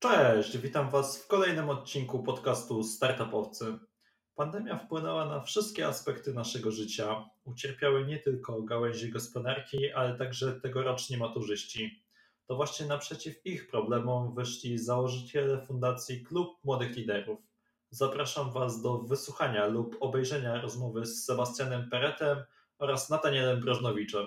Cześć, 0.00 0.58
witam 0.58 0.90
Was 0.90 1.18
w 1.18 1.26
kolejnym 1.26 1.70
odcinku 1.70 2.22
podcastu 2.22 2.82
Startupowcy. 2.82 3.78
Pandemia 4.34 4.78
wpłynęła 4.78 5.24
na 5.24 5.40
wszystkie 5.40 5.86
aspekty 5.86 6.34
naszego 6.34 6.70
życia. 6.70 7.24
Ucierpiały 7.44 8.06
nie 8.06 8.18
tylko 8.18 8.62
gałęzie 8.62 9.08
gospodarki, 9.08 9.92
ale 9.92 10.18
także 10.18 10.60
tegoroczni 10.60 11.16
maturzyści. 11.16 12.04
To 12.46 12.56
właśnie 12.56 12.86
naprzeciw 12.86 13.46
ich 13.46 13.68
problemom 13.68 14.34
wyszli 14.34 14.78
założyciele 14.78 15.66
Fundacji 15.66 16.24
Klub 16.24 16.64
Młodych 16.64 16.96
Liderów. 16.96 17.38
Zapraszam 17.90 18.52
Was 18.52 18.82
do 18.82 18.98
wysłuchania 18.98 19.66
lub 19.66 19.96
obejrzenia 20.00 20.60
rozmowy 20.60 21.06
z 21.06 21.24
Sebastianem 21.24 21.90
Peretem 21.90 22.38
oraz 22.78 23.10
Natanielem 23.10 23.60
Brożnowiczem. 23.60 24.26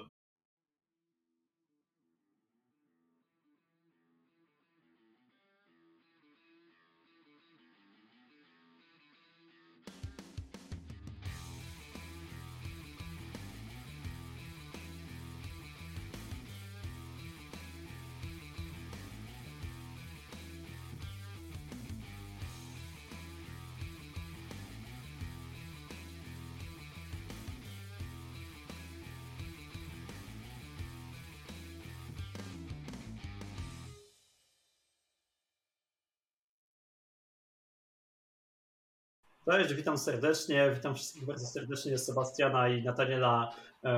Cześć, 39.45 39.73
witam 39.73 39.97
serdecznie. 39.97 40.71
Witam 40.75 40.95
wszystkich 40.95 41.25
bardzo 41.25 41.45
serdecznie. 41.45 41.97
Sebastiana 41.97 42.69
i 42.69 42.83
Nataniela 42.83 43.55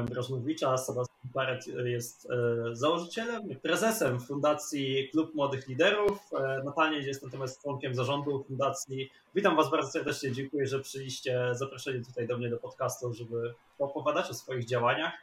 Brożnowicza. 0.09 0.77
Sebastian 0.77 1.31
Paret 1.33 1.67
jest 1.67 2.27
e, 2.31 2.75
założycielem, 2.75 3.41
prezesem 3.61 4.19
Fundacji 4.19 5.09
Klub 5.11 5.35
Młodych 5.35 5.67
Liderów. 5.67 6.19
E, 6.33 6.63
Nataniel 6.63 7.07
jest 7.07 7.23
natomiast 7.23 7.61
członkiem 7.61 7.95
zarządu 7.95 8.43
Fundacji. 8.43 9.09
Witam 9.35 9.55
Was 9.55 9.71
bardzo 9.71 9.91
serdecznie. 9.91 10.31
Dziękuję, 10.31 10.67
że 10.67 10.79
przyjście 10.79 11.49
zaproszeni 11.51 12.05
tutaj 12.05 12.27
do 12.27 12.37
mnie 12.37 12.49
do 12.49 12.57
podcastu, 12.57 13.13
żeby 13.13 13.53
opowiadać 13.79 14.29
o 14.29 14.33
swoich 14.33 14.65
działaniach. 14.65 15.13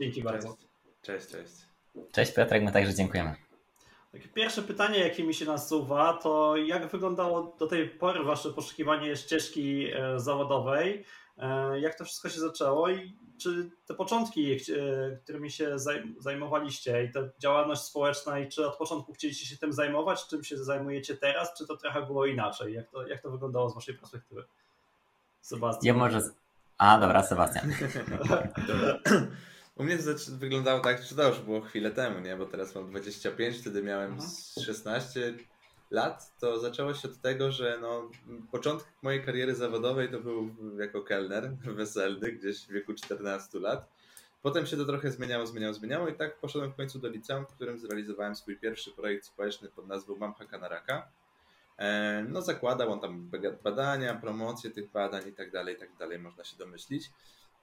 Dzięki 0.00 0.22
cześć. 0.22 0.32
bardzo. 0.32 0.56
Cześć, 1.02 1.26
cześć. 1.26 1.52
Cześć 2.12 2.32
Piotrek, 2.32 2.62
my 2.62 2.72
także 2.72 2.94
dziękujemy. 2.94 3.45
Takie 4.16 4.28
pierwsze 4.28 4.62
pytanie, 4.62 4.98
jakie 4.98 5.24
mi 5.24 5.34
się 5.34 5.44
nasuwa, 5.44 6.12
to 6.12 6.56
jak 6.56 6.90
wyglądało 6.90 7.56
do 7.58 7.66
tej 7.66 7.88
pory 7.88 8.24
Wasze 8.24 8.50
poszukiwanie 8.50 9.16
ścieżki 9.16 9.86
e, 9.92 10.20
zawodowej? 10.20 11.04
E, 11.38 11.80
jak 11.80 11.98
to 11.98 12.04
wszystko 12.04 12.28
się 12.28 12.40
zaczęło 12.40 12.90
i 12.90 13.16
czy 13.42 13.70
te 13.86 13.94
początki, 13.94 14.52
e, 14.52 14.58
którymi 15.24 15.50
się 15.50 15.76
zajmowaliście 16.18 17.04
i 17.04 17.12
ta 17.12 17.20
działalność 17.38 17.82
społeczna, 17.82 18.38
i 18.38 18.48
czy 18.48 18.66
od 18.66 18.76
początku 18.76 19.12
chcieliście 19.12 19.46
się 19.46 19.56
tym 19.56 19.72
zajmować, 19.72 20.26
czym 20.26 20.44
się 20.44 20.56
zajmujecie 20.56 21.16
teraz, 21.16 21.54
czy 21.58 21.66
to 21.66 21.76
trochę 21.76 22.02
było 22.02 22.26
inaczej? 22.26 22.74
Jak 22.74 22.90
to, 22.90 23.06
jak 23.06 23.22
to 23.22 23.30
wyglądało 23.30 23.70
z 23.70 23.74
Waszej 23.74 23.94
perspektywy? 23.94 24.44
Sebastian. 25.40 25.86
Ja 25.86 25.94
może. 25.94 26.20
A, 26.78 27.00
dobra, 27.00 27.22
Sebastian. 27.22 27.72
U 29.76 29.84
mnie 29.84 29.98
to 29.98 30.02
wyglądało 30.38 30.80
tak, 30.80 31.02
że 31.02 31.14
to 31.14 31.28
już 31.28 31.40
było 31.40 31.60
chwilę 31.60 31.90
temu, 31.90 32.20
nie? 32.20 32.36
Bo 32.36 32.46
teraz 32.46 32.74
mam 32.74 32.90
25, 32.90 33.58
wtedy 33.58 33.82
miałem 33.82 34.18
16 34.64 35.26
mhm. 35.26 35.46
lat. 35.90 36.38
To 36.40 36.58
zaczęło 36.60 36.94
się 36.94 37.08
od 37.08 37.20
tego, 37.20 37.52
że 37.52 37.78
no, 37.80 38.10
początek 38.52 38.86
mojej 39.02 39.24
kariery 39.24 39.54
zawodowej 39.54 40.10
to 40.10 40.20
był 40.20 40.50
jako 40.78 41.02
kelner 41.02 41.50
weselny, 41.78 42.32
gdzieś 42.32 42.58
w 42.58 42.72
wieku 42.72 42.94
14 42.94 43.58
lat. 43.58 43.88
Potem 44.42 44.66
się 44.66 44.76
to 44.76 44.84
trochę 44.84 45.10
zmieniało, 45.10 45.46
zmieniało, 45.46 45.74
zmieniało 45.74 46.08
i 46.08 46.14
tak 46.14 46.36
poszedłem 46.38 46.72
w 46.72 46.76
końcu 46.76 46.98
do 46.98 47.08
liceum, 47.08 47.46
w 47.46 47.54
którym 47.54 47.78
zrealizowałem 47.78 48.36
swój 48.36 48.56
pierwszy 48.56 48.90
projekt 48.90 49.24
społeczny 49.24 49.68
pod 49.68 49.86
nazwą 49.86 50.16
Mam 50.16 50.34
Haka 50.34 50.58
na 50.58 50.68
Raka. 50.68 51.08
E, 51.78 52.24
no 52.28 52.42
zakładał 52.42 52.92
on 52.92 53.00
tam 53.00 53.30
badania, 53.64 54.14
promocję 54.14 54.70
tych 54.70 54.90
badań 54.90 55.28
i 55.28 55.32
tak 55.32 55.50
dalej, 55.50 55.74
i 55.74 55.78
tak 55.78 55.96
dalej, 55.98 56.18
można 56.18 56.44
się 56.44 56.56
domyślić. 56.56 57.10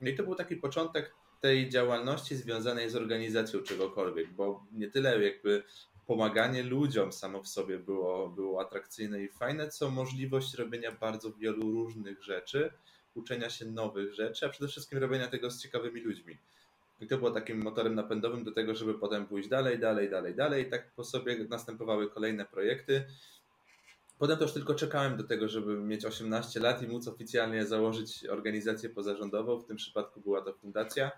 No 0.02 0.10
i 0.10 0.16
to 0.16 0.24
był 0.24 0.36
taki 0.36 0.56
początek 0.56 1.14
tej 1.44 1.70
działalności 1.70 2.36
związanej 2.36 2.90
z 2.90 2.96
organizacją 2.96 3.62
czegokolwiek, 3.62 4.32
bo 4.32 4.66
nie 4.72 4.90
tyle 4.90 5.24
jakby 5.24 5.64
pomaganie 6.08 6.64
ludziom 6.64 7.12
samo 7.12 7.44
w 7.44 7.48
sobie 7.48 7.80
było, 7.80 8.30
było 8.30 8.62
atrakcyjne 8.62 9.24
i 9.24 9.30
fajne, 9.30 9.70
co 9.70 9.92
możliwość 9.92 10.54
robienia 10.54 10.92
bardzo 10.92 11.34
wielu 11.34 11.72
różnych 11.72 12.24
rzeczy, 12.24 12.72
uczenia 13.16 13.50
się 13.50 13.66
nowych 13.66 14.14
rzeczy, 14.14 14.46
a 14.46 14.50
przede 14.50 14.68
wszystkim 14.68 15.00
robienia 15.00 15.28
tego 15.28 15.52
z 15.52 15.62
ciekawymi 15.62 16.02
ludźmi. 16.02 16.38
I 17.02 17.08
to 17.08 17.18
było 17.18 17.32
takim 17.32 17.64
motorem 17.64 17.96
napędowym 17.96 18.44
do 18.44 18.52
tego, 18.52 18.76
żeby 18.76 18.94
potem 18.94 19.26
pójść 19.26 19.50
dalej, 19.50 19.80
dalej, 19.80 20.10
dalej, 20.10 20.36
dalej. 20.36 20.68
I 20.68 20.70
tak 20.70 20.92
po 20.92 21.04
sobie 21.04 21.46
następowały 21.50 22.10
kolejne 22.10 22.46
projekty. 22.46 23.06
Potem 24.20 24.38
też 24.38 24.54
tylko 24.54 24.76
czekałem 24.76 25.18
do 25.18 25.24
tego, 25.24 25.48
żeby 25.48 25.78
mieć 25.78 26.06
18 26.06 26.60
lat 26.60 26.82
i 26.82 26.88
móc 26.88 27.08
oficjalnie 27.08 27.66
założyć 27.66 28.26
organizację 28.26 28.90
pozarządową. 28.90 29.60
W 29.60 29.66
tym 29.66 29.78
przypadku 29.78 30.22
była 30.22 30.42
to 30.42 30.54
fundacja. 30.54 31.12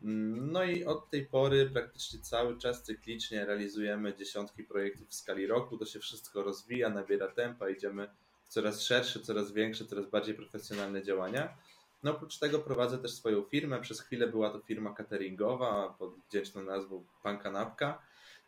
No 0.00 0.64
i 0.64 0.84
od 0.84 1.10
tej 1.10 1.26
pory 1.26 1.70
praktycznie 1.70 2.20
cały 2.20 2.58
czas 2.58 2.82
cyklicznie 2.82 3.44
realizujemy 3.44 4.14
dziesiątki 4.14 4.64
projektów 4.64 5.08
w 5.08 5.14
skali 5.14 5.46
roku. 5.46 5.78
To 5.78 5.84
się 5.84 5.98
wszystko 5.98 6.42
rozwija, 6.42 6.90
nabiera 6.90 7.28
tempa, 7.28 7.68
idziemy 7.68 8.08
w 8.44 8.48
coraz 8.48 8.82
szersze, 8.82 9.20
coraz 9.20 9.52
większe, 9.52 9.84
coraz 9.84 10.06
bardziej 10.06 10.34
profesjonalne 10.34 11.02
działania. 11.02 11.56
No 12.02 12.10
oprócz 12.10 12.38
tego 12.38 12.58
prowadzę 12.58 12.98
też 12.98 13.12
swoją 13.12 13.42
firmę. 13.42 13.80
Przez 13.80 14.00
chwilę 14.00 14.26
była 14.26 14.50
to 14.50 14.60
firma 14.60 14.94
cateringowa 14.94 15.94
pod 15.98 16.14
wdzięczną 16.28 16.62
nazwą 16.62 17.04
Pan 17.22 17.38
Kanapka. 17.38 18.02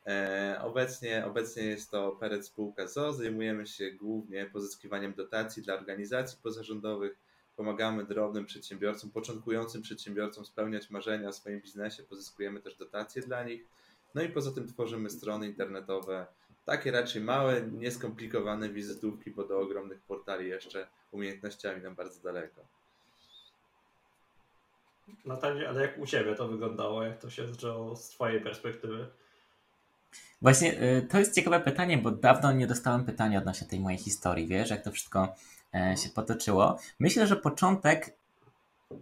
E, 0.09 0.61
obecnie, 0.63 1.27
obecnie 1.27 1.63
jest 1.63 1.91
to 1.91 2.13
Peret 2.13 2.47
Spółka 2.47 2.87
ZO. 2.87 3.13
Zajmujemy 3.13 3.67
się 3.67 3.91
głównie 3.91 4.47
pozyskiwaniem 4.47 5.15
dotacji 5.15 5.63
dla 5.63 5.75
organizacji 5.75 6.39
pozarządowych. 6.43 7.19
Pomagamy 7.57 8.05
drobnym 8.05 8.47
przedsiębiorcom, 8.47 9.11
początkującym 9.11 9.83
przedsiębiorcom 9.83 10.45
spełniać 10.45 10.91
marzenia 10.91 11.29
o 11.29 11.33
swoim 11.33 11.61
biznesie. 11.61 12.03
Pozyskujemy 12.03 12.61
też 12.61 12.77
dotacje 12.77 13.23
dla 13.23 13.45
nich. 13.45 13.65
No 14.15 14.23
i 14.23 14.29
poza 14.29 14.51
tym 14.51 14.69
tworzymy 14.69 15.11
strony 15.11 15.47
internetowe, 15.47 16.27
takie 16.65 16.91
raczej 16.91 17.23
małe, 17.23 17.63
nieskomplikowane 17.63 18.69
wizytówki, 18.69 19.31
bo 19.31 19.45
do 19.45 19.61
ogromnych 19.61 20.01
portali 20.01 20.49
jeszcze 20.49 20.87
umiejętnościami 21.13 21.83
nam 21.83 21.95
bardzo 21.95 22.23
daleko. 22.23 22.61
Natalia, 25.25 25.69
ale 25.69 25.83
jak 25.83 25.99
u 25.99 26.07
Ciebie 26.07 26.35
to 26.35 26.49
wyglądało? 26.49 27.03
Jak 27.03 27.19
to 27.19 27.31
się 27.31 27.49
zaczęło 27.49 27.97
z 27.97 28.09
Twojej 28.09 28.41
perspektywy? 28.41 29.09
Właśnie 30.43 30.83
y, 30.83 31.07
to 31.11 31.19
jest 31.19 31.35
ciekawe 31.35 31.61
pytanie, 31.61 31.99
bo 31.99 32.11
dawno 32.11 32.53
nie 32.53 32.67
dostałem 32.67 33.05
pytania 33.05 33.39
odnośnie 33.39 33.67
tej 33.67 33.81
mojej 33.81 33.99
historii, 33.99 34.47
wiesz, 34.47 34.71
jak 34.71 34.83
to 34.83 34.93
wszystko 34.93 35.35
e, 35.75 35.97
się 35.97 36.09
potoczyło. 36.09 36.79
Myślę, 36.99 37.27
że 37.27 37.37
początek 37.37 38.19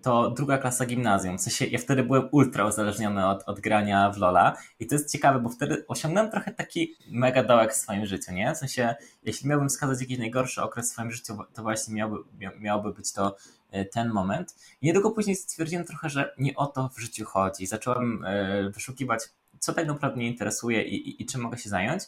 to 0.03 0.31
druga 0.31 0.59
klasa 0.59 0.87
gimnazjum. 0.87 1.39
W 1.39 1.41
sensie 1.41 1.67
ja 1.67 1.79
wtedy 1.79 2.03
byłem 2.03 2.29
ultra 2.33 2.67
uzależniony 2.67 3.27
od, 3.27 3.43
od 3.47 3.61
grania 3.61 4.11
w 4.11 4.19
Lola 4.19 4.57
i 4.81 4.87
to 4.87 4.95
jest 4.95 5.13
ciekawe, 5.13 5.39
bo 5.39 5.49
wtedy 5.49 5.85
osiągnąłem 5.89 6.31
trochę 6.31 6.53
taki 6.53 6.97
mega 7.11 7.43
dołek 7.43 7.73
w 7.73 7.77
swoim 7.77 8.07
życiu, 8.07 8.33
nie? 8.33 8.55
W 8.55 8.59
sensie, 8.59 8.95
jeśli 9.23 9.49
miałbym 9.49 9.69
wskazać 9.69 10.01
jakiś 10.01 10.19
najgorszy 10.19 10.63
okres 10.63 10.89
w 10.89 10.93
swoim 10.93 11.11
życiu, 11.11 11.39
to 11.55 11.63
właśnie 11.63 11.95
miałby, 11.95 12.17
miałby 12.59 12.93
być 12.93 13.13
to 13.13 13.37
e, 13.71 13.85
ten 13.85 14.09
moment. 14.09 14.55
I 14.83 14.87
niedługo 14.87 15.11
później 15.11 15.37
stwierdziłem 15.37 15.85
trochę, 15.85 16.11
że 16.11 16.35
nie 16.39 16.55
o 16.55 16.67
to 16.67 16.89
w 16.89 16.99
życiu 17.01 17.25
chodzi. 17.25 17.67
Zacząłem 17.67 18.25
e, 18.25 18.71
wyszukiwać 18.71 19.23
co 19.59 19.73
tak 19.73 19.87
naprawdę 19.87 20.17
mnie 20.17 20.27
interesuje 20.27 20.83
i, 20.83 21.09
i, 21.09 21.23
i 21.23 21.27
czym 21.27 21.41
mogę 21.41 21.59
się 21.59 21.69
zająć. 21.69 22.03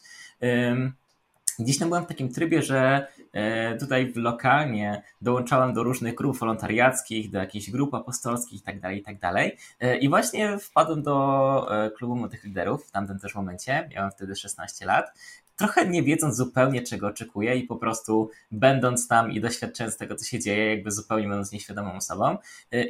Gdzieś 1.58 1.78
tam 1.78 1.88
byłem 1.88 2.04
w 2.04 2.06
takim 2.06 2.32
trybie, 2.32 2.62
że 2.62 3.06
e, 3.32 3.76
tutaj 3.76 4.12
lokalnie 4.16 5.02
dołączałem 5.22 5.72
do 5.72 5.82
różnych 5.82 6.14
grup 6.14 6.38
wolontariackich, 6.38 7.30
do 7.30 7.38
jakichś 7.38 7.70
grup 7.70 7.94
apostolskich 7.94 8.60
itd., 8.60 8.80
tak 8.80 8.96
itd. 8.96 9.18
Tak 9.20 9.52
e, 9.80 9.98
I 9.98 10.08
właśnie 10.08 10.58
wpadłem 10.58 11.02
do 11.02 11.84
e, 11.84 11.90
klubu 11.90 12.16
młodych 12.16 12.44
liderów 12.44 12.86
w 12.86 12.90
tamtym 12.90 13.18
też 13.18 13.34
momencie. 13.34 13.88
Miałem 13.94 14.10
wtedy 14.10 14.36
16 14.36 14.86
lat 14.86 15.18
trochę 15.58 15.88
nie 15.88 16.02
wiedząc 16.02 16.36
zupełnie 16.36 16.82
czego 16.82 17.06
oczekuję 17.06 17.56
i 17.56 17.62
po 17.62 17.76
prostu 17.76 18.30
będąc 18.50 19.08
tam 19.08 19.32
i 19.32 19.40
doświadczając 19.40 19.96
tego, 19.96 20.16
co 20.16 20.24
się 20.24 20.40
dzieje, 20.40 20.74
jakby 20.74 20.90
zupełnie 20.90 21.28
będąc 21.28 21.52
nieświadomą 21.52 21.94
osobą. 21.94 22.36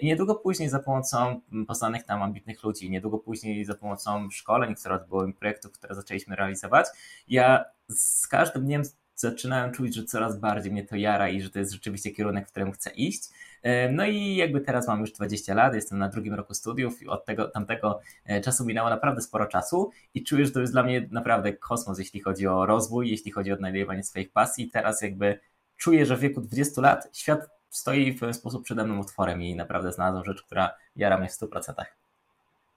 I 0.01 0.07
niedługo 0.07 0.35
później 0.35 0.69
za 0.69 0.79
pomocą 0.79 1.41
poznanych 1.67 2.05
tam 2.05 2.23
ambitnych 2.23 2.63
ludzi, 2.63 2.91
niedługo 2.91 3.19
później 3.19 3.65
za 3.65 3.75
pomocą 3.75 4.31
szkoleń, 4.31 4.75
które 4.75 4.95
odbyły 4.95 5.33
projektów, 5.33 5.73
które 5.73 5.95
zaczęliśmy 5.95 6.37
realizować, 6.37 6.87
ja 7.29 7.65
z 7.89 8.27
każdym 8.27 8.65
dniem 8.65 8.83
zaczynałem 9.15 9.73
czuć, 9.73 9.95
że 9.95 10.05
coraz 10.05 10.41
bardziej 10.41 10.73
mnie 10.73 10.85
to 10.85 10.97
jara 10.97 11.29
i 11.29 11.41
że 11.41 11.51
to 11.51 11.59
jest 11.59 11.73
rzeczywiście 11.73 12.11
kierunek, 12.11 12.49
w 12.49 12.51
którym 12.51 12.73
chcę 12.73 12.91
iść. 12.91 13.23
E, 13.63 13.93
no 13.93 14.07
i 14.07 14.37
jakby 14.37 14.61
teraz 14.61 14.89
mam 14.89 15.01
już 15.01 15.13
20 15.13 15.55
lat, 15.55 15.75
jestem 15.75 15.99
na 15.99 16.09
drugim 16.09 16.35
roku 16.35 16.55
studiów 16.55 17.03
i 17.03 17.09
od 17.09 17.25
tego, 17.25 17.49
tamtego 17.49 18.01
e, 18.25 18.41
czasu 18.41 18.65
minęło 18.65 18.91
naprawdę 18.91 19.23
sporo 19.23 19.47
czasu 19.47 19.91
i 20.15 20.25
czuję, 20.25 20.47
że 20.47 20.53
to 20.53 20.61
jest 20.61 20.73
dla 20.73 20.83
mnie 20.83 21.09
naprawdę 21.11 21.53
kosmos, 21.53 21.99
jeśli 21.99 22.21
chodzi 22.21 22.47
o 22.47 22.67
rozwój, 22.67 23.11
jeśli 23.11 23.33
chodzi 23.33 23.51
o 23.51 23.55
odnajdywanie 23.55 24.03
swoich 24.05 24.33
pasji. 24.33 24.71
Teraz 24.71 25.03
jakby 25.03 25.41
czuję, 25.77 26.07
że 26.07 26.17
w 26.17 26.21
wieku 26.21 26.41
20 26.41 26.81
lat 26.81 27.09
świat 27.13 27.51
stoi 27.71 28.13
w 28.13 28.21
pewien 28.21 28.35
sposób 28.35 28.65
przede 28.65 28.85
mną 28.85 29.01
utworem 29.01 29.43
i 29.43 29.57
naprawdę 29.57 29.93
znalazłem 29.93 30.25
rzecz, 30.25 30.43
która 30.43 30.75
jara 30.97 31.19
mnie 31.19 31.29
w 31.29 31.33
100%. 31.33 31.85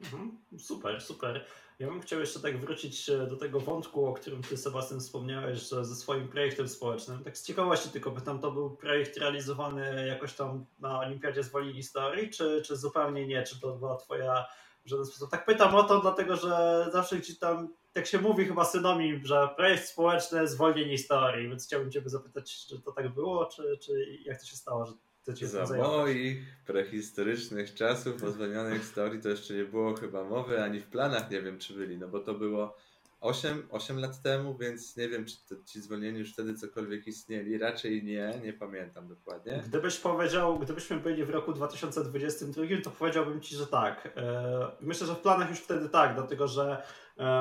Mhm, 0.01 0.37
super, 0.59 1.01
super. 1.01 1.45
Ja 1.81 1.87
bym 1.87 2.01
chciał 2.01 2.19
jeszcze 2.19 2.39
tak 2.39 2.57
wrócić 2.57 3.09
e, 3.09 3.27
do 3.27 3.35
tego 3.35 3.59
wątku, 3.59 4.05
o 4.05 4.13
którym 4.13 4.41
ty 4.41 4.57
Sebastian 4.57 4.99
wspomniałeś, 4.99 5.69
że 5.69 5.85
ze 5.85 5.95
swoim 5.95 6.27
projektem 6.27 6.69
społecznym. 6.69 7.23
Tak 7.23 7.37
z 7.37 7.45
ciekawości 7.45 7.89
tylko 7.89 8.11
pytam, 8.11 8.39
to 8.39 8.51
był 8.51 8.69
projekt 8.69 9.17
realizowany 9.17 10.07
jakoś 10.07 10.33
tam 10.33 10.65
na 10.79 10.99
Olimpiadzie 10.99 11.43
z 11.43 11.49
Woli 11.49 11.73
Historii, 11.73 12.29
czy, 12.29 12.61
czy 12.65 12.77
zupełnie 12.77 13.27
nie? 13.27 13.43
Czy 13.43 13.61
to 13.61 13.73
była 13.73 13.97
twoja 13.97 14.45
w 14.85 14.89
żaden 14.89 15.05
sposób? 15.05 15.31
Tak 15.31 15.45
pytam 15.45 15.75
o 15.75 15.83
to, 15.83 15.99
dlatego 16.01 16.35
że 16.35 16.85
zawsze 16.91 17.17
gdzieś 17.17 17.39
tam, 17.39 17.73
tak 17.93 18.07
się 18.07 18.19
mówi 18.19 18.45
chyba 18.45 18.65
synomim, 18.65 19.25
że 19.25 19.49
projekt 19.55 19.85
społeczny 19.85 20.47
zwolnienie 20.47 20.97
historii, 20.97 21.49
więc 21.49 21.65
chciałbym 21.65 21.91
ciebie 21.91 22.09
zapytać, 22.09 22.65
czy 22.67 22.81
to 22.81 22.91
tak 22.91 23.13
było, 23.13 23.45
czy, 23.45 23.77
czy 23.77 24.17
jak 24.25 24.39
to 24.39 24.45
się 24.45 24.55
stało, 24.55 24.85
że 24.85 24.93
za 25.25 25.77
moich 25.77 26.37
prehistorycznych 26.65 27.73
czasów 27.73 28.23
o 28.23 28.31
zwolnionej 28.31 28.79
historii 28.79 29.21
to 29.21 29.29
jeszcze 29.29 29.53
nie 29.53 29.65
było 29.65 29.95
chyba 29.95 30.23
mowy, 30.23 30.63
ani 30.63 30.79
w 30.79 30.87
planach 30.87 31.31
nie 31.31 31.41
wiem 31.41 31.59
czy 31.59 31.73
byli, 31.73 31.97
no 31.97 32.07
bo 32.07 32.19
to 32.19 32.33
było 32.33 32.77
8, 33.21 33.67
8 33.71 33.99
lat 33.99 34.21
temu, 34.21 34.57
więc 34.57 34.97
nie 34.97 35.09
wiem, 35.09 35.25
czy 35.25 35.35
to, 35.49 35.55
ci 35.65 35.81
zwolnieni 35.81 36.19
już 36.19 36.33
wtedy 36.33 36.53
cokolwiek 36.53 37.07
istnieli. 37.07 37.57
Raczej 37.57 38.03
nie, 38.03 38.41
nie 38.43 38.53
pamiętam 38.53 39.07
dokładnie. 39.07 39.63
Gdybyś 39.67 39.97
powiedział, 39.97 40.59
gdybyśmy 40.59 40.99
byli 40.99 41.25
w 41.25 41.29
roku 41.29 41.53
2022, 41.53 42.63
to 42.83 42.91
powiedziałbym 42.91 43.41
ci, 43.41 43.55
że 43.55 43.67
tak. 43.67 44.13
E, 44.15 44.71
myślę, 44.81 45.07
że 45.07 45.15
w 45.15 45.19
planach 45.19 45.49
już 45.49 45.59
wtedy 45.59 45.89
tak, 45.89 46.15
dlatego 46.15 46.47
że 46.47 46.83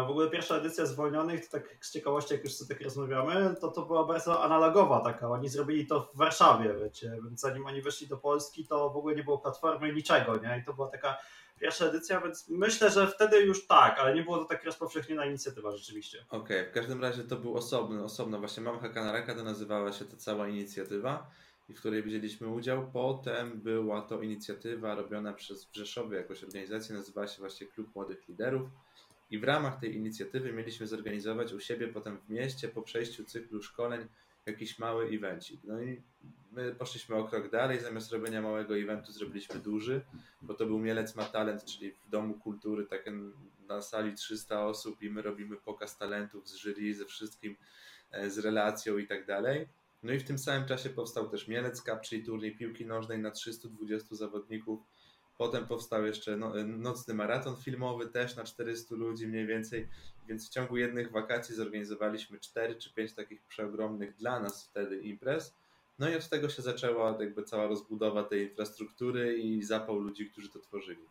w 0.06 0.10
ogóle 0.10 0.30
pierwsza 0.30 0.56
edycja 0.56 0.86
zwolnionych, 0.86 1.46
to 1.46 1.52
tak 1.58 1.76
z 1.80 1.92
ciekawości, 1.92 2.34
jak 2.34 2.44
już 2.44 2.52
sobie 2.52 2.74
tak 2.74 2.84
rozmawiamy, 2.84 3.54
to 3.60 3.68
to 3.70 3.86
była 3.86 4.04
bardzo 4.04 4.42
analogowa 4.44 5.00
taka. 5.00 5.30
Oni 5.30 5.48
zrobili 5.48 5.86
to 5.86 6.10
w 6.14 6.16
Warszawie, 6.16 6.74
wiecie, 6.82 7.18
więc 7.24 7.40
zanim 7.40 7.66
oni 7.66 7.82
weszli 7.82 8.06
do 8.06 8.16
Polski, 8.16 8.66
to 8.66 8.90
w 8.90 8.96
ogóle 8.96 9.14
nie 9.16 9.24
było 9.24 9.38
platformy 9.38 9.92
niczego, 9.92 10.36
nie? 10.36 10.58
I 10.62 10.64
to 10.64 10.74
była 10.74 10.88
taka 10.88 11.18
pierwsza 11.60 11.84
edycja, 11.84 12.20
więc 12.20 12.48
myślę, 12.48 12.90
że 12.90 13.06
wtedy 13.06 13.40
już 13.40 13.66
tak, 13.66 13.98
ale 13.98 14.14
nie 14.14 14.22
było 14.22 14.38
to 14.38 14.44
tak 14.44 14.64
rozpowszechniona 14.64 15.26
inicjatywa 15.26 15.76
rzeczywiście. 15.76 16.24
Okej, 16.30 16.60
okay, 16.60 16.70
w 16.70 16.74
każdym 16.74 17.02
razie 17.02 17.22
to 17.22 17.36
był 17.36 17.56
osobny, 17.56 18.04
osobno 18.04 18.38
właśnie 18.38 18.62
Mam 18.62 18.80
Hakanaraka, 18.80 19.34
to 19.34 19.42
nazywała 19.42 19.92
się 19.92 20.04
to 20.04 20.16
cała 20.16 20.48
inicjatywa 20.48 21.30
w 21.74 21.80
której 21.80 22.02
wzięliśmy 22.02 22.48
udział. 22.48 22.90
Potem 22.92 23.60
była 23.60 24.02
to 24.02 24.20
inicjatywa 24.20 24.94
robiona 24.94 25.32
przez 25.32 25.64
w 25.64 25.76
Rzeszowie 25.76 26.16
jakąś 26.16 26.44
organizację, 26.44 26.94
nazywała 26.94 27.26
się 27.26 27.38
właśnie 27.38 27.66
Klub 27.66 27.94
Młodych 27.94 28.28
Liderów. 28.28 28.70
I 29.30 29.38
w 29.38 29.44
ramach 29.44 29.80
tej 29.80 29.94
inicjatywy 29.94 30.52
mieliśmy 30.52 30.86
zorganizować 30.86 31.52
u 31.52 31.60
siebie 31.60 31.88
potem 31.88 32.18
w 32.18 32.28
mieście 32.28 32.68
po 32.68 32.82
przejściu 32.82 33.24
cyklu 33.24 33.62
szkoleń 33.62 34.08
jakiś 34.46 34.78
mały 34.78 35.06
evencik. 35.06 35.60
No 35.64 35.82
i 35.82 36.02
my 36.52 36.74
poszliśmy 36.74 37.16
o 37.16 37.24
krok 37.24 37.50
dalej, 37.50 37.80
zamiast 37.80 38.12
robienia 38.12 38.42
małego 38.42 38.78
eventu 38.78 39.12
zrobiliśmy 39.12 39.60
duży, 39.60 40.00
bo 40.42 40.54
to 40.54 40.66
był 40.66 40.78
Mielec 40.78 41.16
ma 41.16 41.24
talent, 41.24 41.64
czyli 41.64 41.92
w 41.92 42.10
Domu 42.10 42.34
Kultury, 42.34 42.86
tak 42.86 43.04
na 43.68 43.82
sali 43.82 44.14
300 44.14 44.66
osób 44.66 45.02
i 45.02 45.10
my 45.10 45.22
robimy 45.22 45.56
pokaz 45.56 45.98
talentów 45.98 46.48
z 46.48 46.56
jury, 46.56 46.94
ze 46.94 47.04
wszystkim, 47.04 47.56
e, 48.10 48.30
z 48.30 48.38
relacją 48.38 48.98
i 48.98 49.06
tak 49.06 49.26
dalej. 49.26 49.68
No 50.02 50.12
i 50.12 50.18
w 50.18 50.24
tym 50.24 50.38
samym 50.38 50.68
czasie 50.68 50.90
powstał 50.90 51.28
też 51.28 51.48
Mielec 51.48 51.82
Cup, 51.82 52.00
czyli 52.00 52.24
turniej 52.24 52.56
piłki 52.56 52.86
nożnej 52.86 53.18
na 53.18 53.30
320 53.30 54.16
zawodników. 54.16 54.80
Potem 55.40 55.66
powstał 55.66 56.06
jeszcze 56.06 56.36
no, 56.36 56.52
nocny 56.64 57.14
maraton 57.14 57.56
filmowy 57.56 58.06
też 58.06 58.36
na 58.36 58.44
400 58.44 58.94
ludzi 58.94 59.26
mniej 59.26 59.46
więcej, 59.46 59.88
więc 60.28 60.48
w 60.48 60.52
ciągu 60.52 60.76
jednych 60.76 61.10
wakacji 61.10 61.54
zorganizowaliśmy 61.54 62.40
4 62.40 62.74
czy 62.74 62.90
5 62.90 63.12
takich 63.12 63.42
przeogromnych 63.42 64.16
dla 64.16 64.40
nas 64.40 64.64
wtedy 64.64 65.00
imprez. 65.00 65.54
No 65.98 66.10
i 66.10 66.16
od 66.16 66.28
tego 66.28 66.48
się 66.48 66.62
zaczęła 66.62 67.16
jakby 67.20 67.42
cała 67.42 67.66
rozbudowa 67.66 68.24
tej 68.24 68.42
infrastruktury 68.42 69.38
i 69.38 69.62
zapał 69.62 69.98
ludzi, 69.98 70.30
którzy 70.30 70.48
to 70.48 70.58
tworzyli. 70.58 71.04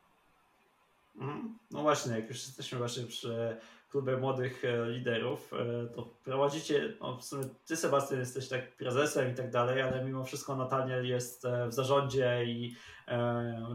Mhm. 1.16 1.58
No 1.72 1.82
właśnie, 1.82 2.16
jak 2.16 2.30
już 2.30 2.38
jesteśmy 2.38 2.78
właśnie 2.78 3.04
przy 3.04 3.58
klubie 3.90 4.18
młodych 4.18 4.66
e, 4.66 4.90
liderów, 4.90 5.54
e, 5.54 5.88
to 5.88 6.06
prowadzicie, 6.24 6.94
no 7.02 7.18
w 7.18 7.26
sumie 7.26 7.44
ty 7.66 7.76
Sebastian 7.76 8.20
jesteś 8.20 8.50
tak 8.50 8.78
prezesem 8.78 9.32
i 9.32 9.36
tak 9.36 9.52
dalej, 9.52 9.82
ale 9.82 10.06
mimo 10.06 10.24
wszystko 10.24 10.56
Nataniel 10.56 11.08
jest 11.08 11.46
e, 11.46 11.68
w 11.68 11.74
zarządzie 11.74 12.46
i 12.46 12.76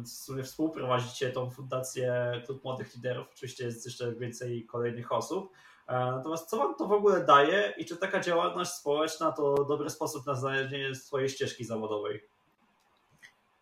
w 0.04 0.08
sumie 0.08 0.42
współprowadzicie 0.42 1.30
tą 1.30 1.50
fundację 1.50 2.32
Klub 2.46 2.64
Młodych 2.64 2.94
Liderów, 2.94 3.26
oczywiście 3.32 3.64
jest 3.64 3.86
jeszcze 3.86 4.14
więcej 4.14 4.66
kolejnych 4.66 5.12
osób. 5.12 5.52
Natomiast 5.88 6.50
co 6.50 6.56
Wam 6.56 6.74
to 6.74 6.86
w 6.86 6.92
ogóle 6.92 7.24
daje 7.24 7.74
i 7.78 7.84
czy 7.84 7.96
taka 7.96 8.20
działalność 8.20 8.70
społeczna 8.70 9.32
to 9.32 9.64
dobry 9.64 9.90
sposób 9.90 10.26
na 10.26 10.34
znalezienie 10.34 10.94
swojej 10.94 11.28
ścieżki 11.28 11.64
zawodowej? 11.64 12.33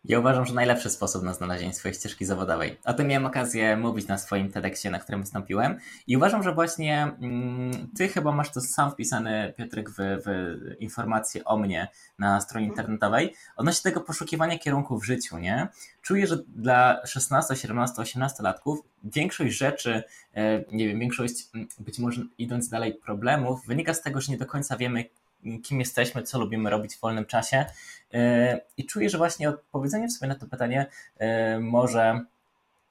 Ja 0.04 0.18
uważam, 0.18 0.46
że 0.46 0.54
najlepszy 0.54 0.90
sposób 0.90 1.22
na 1.22 1.34
znalezienie 1.34 1.74
swojej 1.74 1.94
ścieżki 1.94 2.24
zawodowej. 2.24 2.78
O 2.84 2.94
tym 2.94 3.06
miałem 3.06 3.26
okazję 3.26 3.76
mówić 3.76 4.06
na 4.06 4.18
swoim 4.18 4.52
TEDxie, 4.52 4.90
na 4.90 4.98
którym 4.98 5.20
wystąpiłem. 5.20 5.78
I 6.06 6.16
uważam, 6.16 6.42
że 6.42 6.54
właśnie 6.54 7.02
mm, 7.02 7.88
ty 7.96 8.08
chyba 8.08 8.32
masz 8.32 8.50
to 8.50 8.60
sam 8.60 8.90
wpisane, 8.90 9.52
Piotrek, 9.56 9.90
w, 9.90 9.94
w 9.96 10.80
informacje 10.80 11.44
o 11.44 11.56
mnie 11.56 11.88
na 12.18 12.40
stronie 12.40 12.66
internetowej, 12.66 13.34
odnośnie 13.56 13.90
tego 13.90 14.00
poszukiwania 14.04 14.58
kierunku 14.58 14.98
w 14.98 15.04
życiu, 15.04 15.38
nie? 15.38 15.68
Czuję, 16.02 16.26
że 16.26 16.36
dla 16.46 17.06
16, 17.06 17.56
17, 17.56 18.02
18 18.02 18.42
latków 18.42 18.78
większość 19.04 19.56
rzeczy, 19.56 20.02
e, 20.34 20.64
nie 20.72 20.88
wiem, 20.88 21.00
większość 21.00 21.34
mm, 21.54 21.68
być 21.78 21.98
może 21.98 22.22
idąc 22.38 22.68
dalej 22.68 22.94
problemów, 22.94 23.66
wynika 23.66 23.94
z 23.94 24.02
tego, 24.02 24.20
że 24.20 24.32
nie 24.32 24.38
do 24.38 24.46
końca 24.46 24.76
wiemy, 24.76 25.04
kim 25.62 25.80
jesteśmy, 25.80 26.22
co 26.22 26.38
lubimy 26.38 26.70
robić 26.70 26.96
w 26.96 27.00
wolnym 27.00 27.26
czasie. 27.26 27.64
E, 28.14 28.60
I 28.76 28.86
czuję, 28.86 29.10
że 29.10 29.18
właśnie 29.18 29.48
odpowiedzenie 29.48 30.10
sobie 30.10 30.28
na 30.28 30.34
to 30.34 30.46
pytanie 30.46 30.86
e, 31.18 31.58
może 31.60 32.20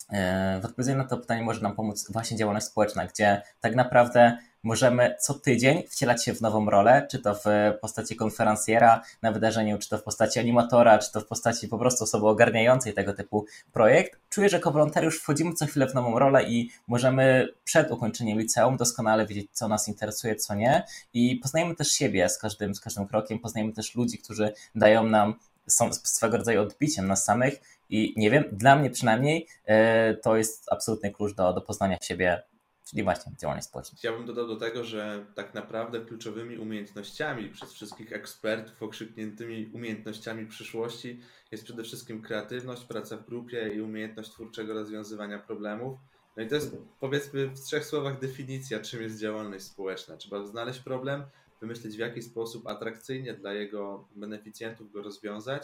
e, 0.09 0.59
w 0.62 0.65
odpowiedzeniu 0.65 0.98
na 0.98 1.03
to 1.03 1.18
pytanie 1.18 1.42
może 1.42 1.62
nam 1.62 1.75
pomóc 1.75 2.12
właśnie 2.12 2.38
działalność 2.38 2.65
społeczna, 2.65 3.06
gdzie 3.06 3.42
tak 3.62 3.75
naprawdę 3.75 4.38
możemy 4.63 5.16
co 5.19 5.34
tydzień 5.34 5.84
wcielać 5.90 6.25
się 6.25 6.34
w 6.34 6.42
nową 6.42 6.69
rolę, 6.69 7.08
czy 7.12 7.19
to 7.19 7.36
w 7.36 7.46
postaci 7.81 8.16
konferencjera 8.16 9.02
na 9.22 9.31
wydarzeniu, 9.31 9.78
czy 9.78 9.90
to 9.90 9.98
w 9.98 10.04
postaci 10.04 10.40
animatora, 10.40 11.00
czy 11.00 11.12
to 11.12 11.22
w 11.22 11.25
postaci 11.25 11.68
po 11.68 11.78
prostu 11.78 12.04
osoby 12.04 12.28
ogarniającej 12.28 12.94
tego 12.94 13.13
typu 13.13 13.46
projekt. 13.74 14.19
Czuję, 14.30 14.50
że 14.50 14.58
jako 14.58 14.72
wolontariusz 14.72 15.19
wchodzimy 15.19 15.54
co 15.54 15.66
chwilę 15.66 15.88
w 15.88 15.94
nową 15.94 16.19
rolę 16.19 16.44
i 16.44 16.69
możemy 16.88 17.48
przed 17.63 17.92
ukończeniem 17.92 18.40
liceum 18.40 18.78
doskonale 18.78 19.28
wiedzieć, 19.28 19.48
co 19.52 19.68
nas 19.68 19.88
interesuje, 19.88 20.36
co 20.36 20.56
nie. 20.56 20.84
I 21.13 21.36
poznajemy 21.36 21.75
też 21.75 21.92
siebie 21.92 22.30
z 22.30 22.38
każdym, 22.38 22.75
z 22.75 22.80
każdym 22.80 23.08
krokiem, 23.08 23.40
poznajemy 23.40 23.74
też 23.74 23.96
ludzi, 23.96 24.18
którzy 24.18 24.53
dają 24.75 25.03
nam 25.03 25.34
są 25.68 25.94
swego 25.94 26.38
rodzaju 26.38 26.62
odbiciem 26.62 27.08
nas 27.08 27.25
samych. 27.25 27.62
I 27.89 28.13
nie 28.18 28.32
wiem, 28.32 28.44
dla 28.51 28.75
mnie 28.75 28.89
przynajmniej 28.89 29.48
e, 29.65 30.13
to 30.13 30.38
jest 30.38 30.65
absolutny 30.72 31.12
klucz 31.12 31.36
do, 31.36 31.53
do 31.53 31.62
poznania 31.62 31.98
siebie 32.01 32.44
czyli 32.86 33.04
właśnie 33.04 33.32
działanie 33.38 33.62
społeczne. 33.62 33.98
Ja 34.04 34.12
bym 34.12 34.26
dodał 34.26 34.48
do 34.48 34.56
tego, 34.56 34.84
że 34.84 35.26
tak 35.36 35.54
naprawdę 35.54 36.02
kluczowymi 36.02 36.58
umiejętnościami 36.58 37.50
przez 37.50 37.74
wszystkich 37.74 38.14
ekspertów 38.14 38.84
okrzykniętymi 38.84 39.72
umiejętnościami 39.74 40.46
przyszłości 40.46 41.20
jest 41.52 41.64
przede 41.64 41.84
wszystkim 41.84 42.22
kreatywność, 42.22 42.84
praca 42.84 43.18
w 43.18 43.26
grupie 43.26 43.74
i 43.76 43.82
umiejętność 43.82 44.32
twórczego 44.32 44.74
rozwiązywania 44.74 45.40
problemów. 45.40 46.00
No 46.38 46.44
i 46.44 46.48
to 46.48 46.56
jest 46.56 46.78
powiedzmy 47.00 47.48
w 47.48 47.60
trzech 47.60 47.86
słowach 47.86 48.20
definicja, 48.20 48.80
czym 48.80 49.02
jest 49.02 49.20
działalność 49.20 49.64
społeczna. 49.64 50.18
Trzeba 50.18 50.46
znaleźć 50.46 50.80
problem, 50.80 51.24
wymyślić 51.62 51.96
w 51.96 52.00
jaki 52.00 52.22
sposób 52.22 52.68
atrakcyjnie 52.68 53.34
dla 53.34 53.54
jego 53.54 54.08
beneficjentów 54.16 54.92
go 54.92 55.02
rozwiązać, 55.02 55.64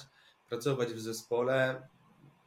pracować 0.49 0.89
w 0.89 0.99
zespole, 0.99 1.87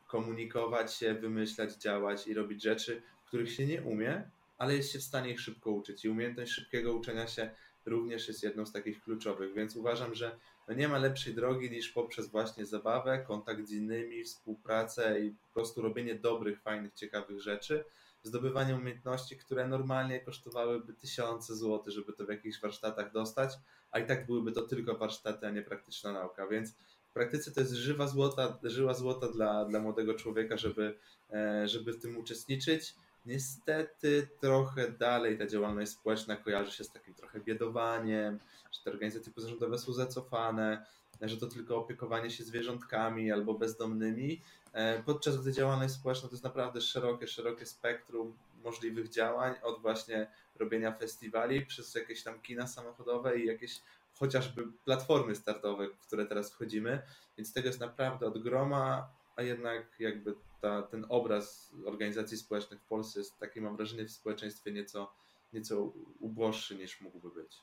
komunikować 0.07 0.95
się, 0.95 1.15
wymyślać, 1.15 1.77
działać 1.77 2.27
i 2.27 2.35
robić 2.35 2.62
rzeczy, 2.62 3.03
których 3.27 3.53
się 3.53 3.67
nie 3.67 3.83
umie, 3.83 4.31
ale 4.61 4.76
jest 4.76 4.93
się 4.93 4.99
w 4.99 5.02
stanie 5.02 5.31
ich 5.31 5.40
szybko 5.40 5.71
uczyć 5.71 6.05
i 6.05 6.09
umiejętność 6.09 6.52
szybkiego 6.52 6.95
uczenia 6.95 7.26
się 7.26 7.50
również 7.87 8.29
jest 8.29 8.43
jedną 8.43 8.67
z 8.67 8.73
takich 8.73 9.02
kluczowych, 9.02 9.55
więc 9.55 9.76
uważam, 9.76 10.14
że 10.14 10.38
no 10.69 10.75
nie 10.75 10.88
ma 10.88 10.99
lepszej 10.99 11.35
drogi 11.35 11.71
niż 11.71 11.88
poprzez 11.88 12.31
właśnie 12.31 12.67
zabawę, 12.67 13.25
kontakt 13.29 13.67
z 13.67 13.73
innymi, 13.73 14.25
współpracę 14.25 15.21
i 15.21 15.31
po 15.31 15.55
prostu 15.55 15.83
robienie 15.83 16.14
dobrych, 16.14 16.61
fajnych, 16.61 16.95
ciekawych 16.95 17.40
rzeczy, 17.40 17.85
zdobywanie 18.23 18.76
umiejętności, 18.76 19.37
które 19.37 19.69
normalnie 19.69 20.21
kosztowałyby 20.21 20.95
tysiące 20.95 21.57
złotych, 21.57 21.93
żeby 21.93 22.12
to 22.12 22.26
w 22.26 22.29
jakichś 22.29 22.61
warsztatach 22.61 23.12
dostać, 23.12 23.50
a 23.90 23.99
i 23.99 24.07
tak 24.07 24.26
byłyby 24.26 24.52
to 24.52 24.62
tylko 24.62 24.95
warsztaty, 24.95 25.47
a 25.47 25.50
nie 25.50 25.62
praktyczna 25.62 26.12
nauka, 26.12 26.47
więc 26.47 26.75
w 27.11 27.12
praktyce 27.12 27.52
to 27.52 27.61
jest 27.61 27.73
żywa 27.73 28.07
złota, 28.07 28.59
żyła 28.62 28.95
złota 28.95 29.29
dla, 29.29 29.64
dla 29.64 29.81
młodego 29.81 30.14
człowieka, 30.14 30.57
żeby, 30.57 30.99
e, 31.33 31.69
żeby 31.69 31.93
w 31.93 32.02
tym 32.02 32.17
uczestniczyć 32.17 32.95
Niestety 33.27 34.29
trochę 34.41 34.91
dalej 34.91 35.39
ta 35.39 35.47
działalność 35.47 35.93
społeczna 35.93 36.37
kojarzy 36.37 36.73
się 36.73 36.85
z 36.85 36.93
takim 36.93 37.15
trochę 37.15 37.41
biedowaniem, 37.41 38.39
że 38.73 38.81
te 38.85 38.91
organizacje 38.91 39.33
pozarządowe 39.33 39.79
są 39.79 39.93
zacofane, 39.93 40.87
że 41.23 41.37
to 41.37 41.47
tylko 41.47 41.77
opiekowanie 41.77 42.31
się 42.31 42.45
zwierzątkami 42.45 43.33
albo 43.33 43.55
bezdomnymi, 43.55 44.41
e, 44.73 45.03
podczas 45.03 45.43
gdy 45.43 45.53
działalność 45.53 45.95
społeczna 45.95 46.29
to 46.29 46.35
jest 46.35 46.45
naprawdę 46.45 46.81
szerokie, 46.81 47.27
szerokie 47.27 47.67
spektrum 47.67 48.37
możliwych 48.65 49.09
działań, 49.09 49.55
od 49.62 49.81
właśnie 49.83 50.27
robienia 50.57 50.93
festiwali 50.93 51.67
przez 51.67 51.95
jakieś 51.95 52.23
tam 52.23 52.41
kina 52.41 52.67
samochodowe 52.67 53.39
i 53.39 53.47
jakieś 53.47 53.81
chociażby 54.12 54.67
platformy 54.85 55.35
startowe, 55.35 55.89
w 55.89 56.07
które 56.07 56.27
teraz 56.27 56.53
wchodzimy, 56.53 57.03
więc 57.37 57.53
tego 57.53 57.69
jest 57.69 57.81
naprawdę 57.81 58.27
od 58.27 58.43
groma, 58.43 59.09
a 59.37 59.42
jednak 59.42 59.96
jakby 59.99 60.34
ta, 60.60 60.82
ten 60.82 61.06
obraz 61.08 61.72
organizacji 61.87 62.37
społecznych 62.37 62.80
w 62.80 62.84
Polsce 62.84 63.20
jest 63.20 63.38
taki, 63.38 63.60
mam 63.60 63.76
wrażenie, 63.76 64.04
w 64.04 64.10
społeczeństwie 64.10 64.72
nieco, 64.72 65.14
nieco 65.52 65.92
uboższy 66.20 66.76
niż 66.76 67.00
mógłby 67.00 67.30
być. 67.30 67.62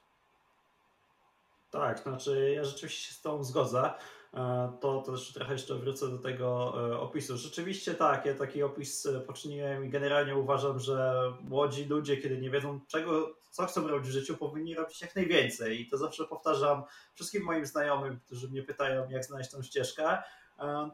Tak, 1.70 2.00
znaczy 2.00 2.52
ja 2.56 2.64
rzeczywiście 2.64 3.08
się 3.08 3.14
z 3.14 3.22
tą 3.22 3.44
zgodzę. 3.44 3.94
E, 4.34 4.72
to, 4.82 5.02
to 5.02 5.12
też 5.12 5.34
trochę 5.34 5.54
jeszcze 5.54 5.76
wrócę 5.76 6.08
do 6.10 6.18
tego 6.18 6.74
e, 6.92 7.00
opisu. 7.00 7.38
Rzeczywiście 7.38 7.94
tak, 7.94 8.26
ja 8.26 8.34
taki 8.34 8.64
opis 8.64 9.06
e, 9.06 9.20
poczyniłem 9.20 9.86
i 9.86 9.90
generalnie 9.90 10.36
uważam, 10.36 10.80
że 10.80 11.14
młodzi 11.42 11.86
ludzie, 11.86 12.18
kiedy 12.18 12.38
nie 12.38 12.50
wiedzą 12.50 12.80
czego, 12.88 13.36
co 13.52 13.66
chcą 13.66 13.88
robić 13.88 14.10
w 14.10 14.12
życiu, 14.12 14.38
powinni 14.38 14.76
robić 14.76 15.02
jak 15.02 15.16
najwięcej. 15.16 15.82
I 15.82 15.88
to 15.88 15.98
zawsze 15.98 16.26
powtarzam 16.26 16.84
wszystkim 17.14 17.44
moim 17.44 17.66
znajomym, 17.66 18.20
którzy 18.20 18.50
mnie 18.50 18.64
pytają, 18.64 19.10
jak 19.10 19.26
znaleźć 19.26 19.52
tą 19.52 19.64
ścieżkę. 19.64 20.18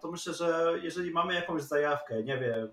To 0.01 0.11
myślę, 0.11 0.33
że 0.33 0.73
jeżeli 0.81 1.11
mamy 1.11 1.33
jakąś 1.33 1.61
zajawkę, 1.61 2.23
nie 2.23 2.37
wiem, 2.37 2.69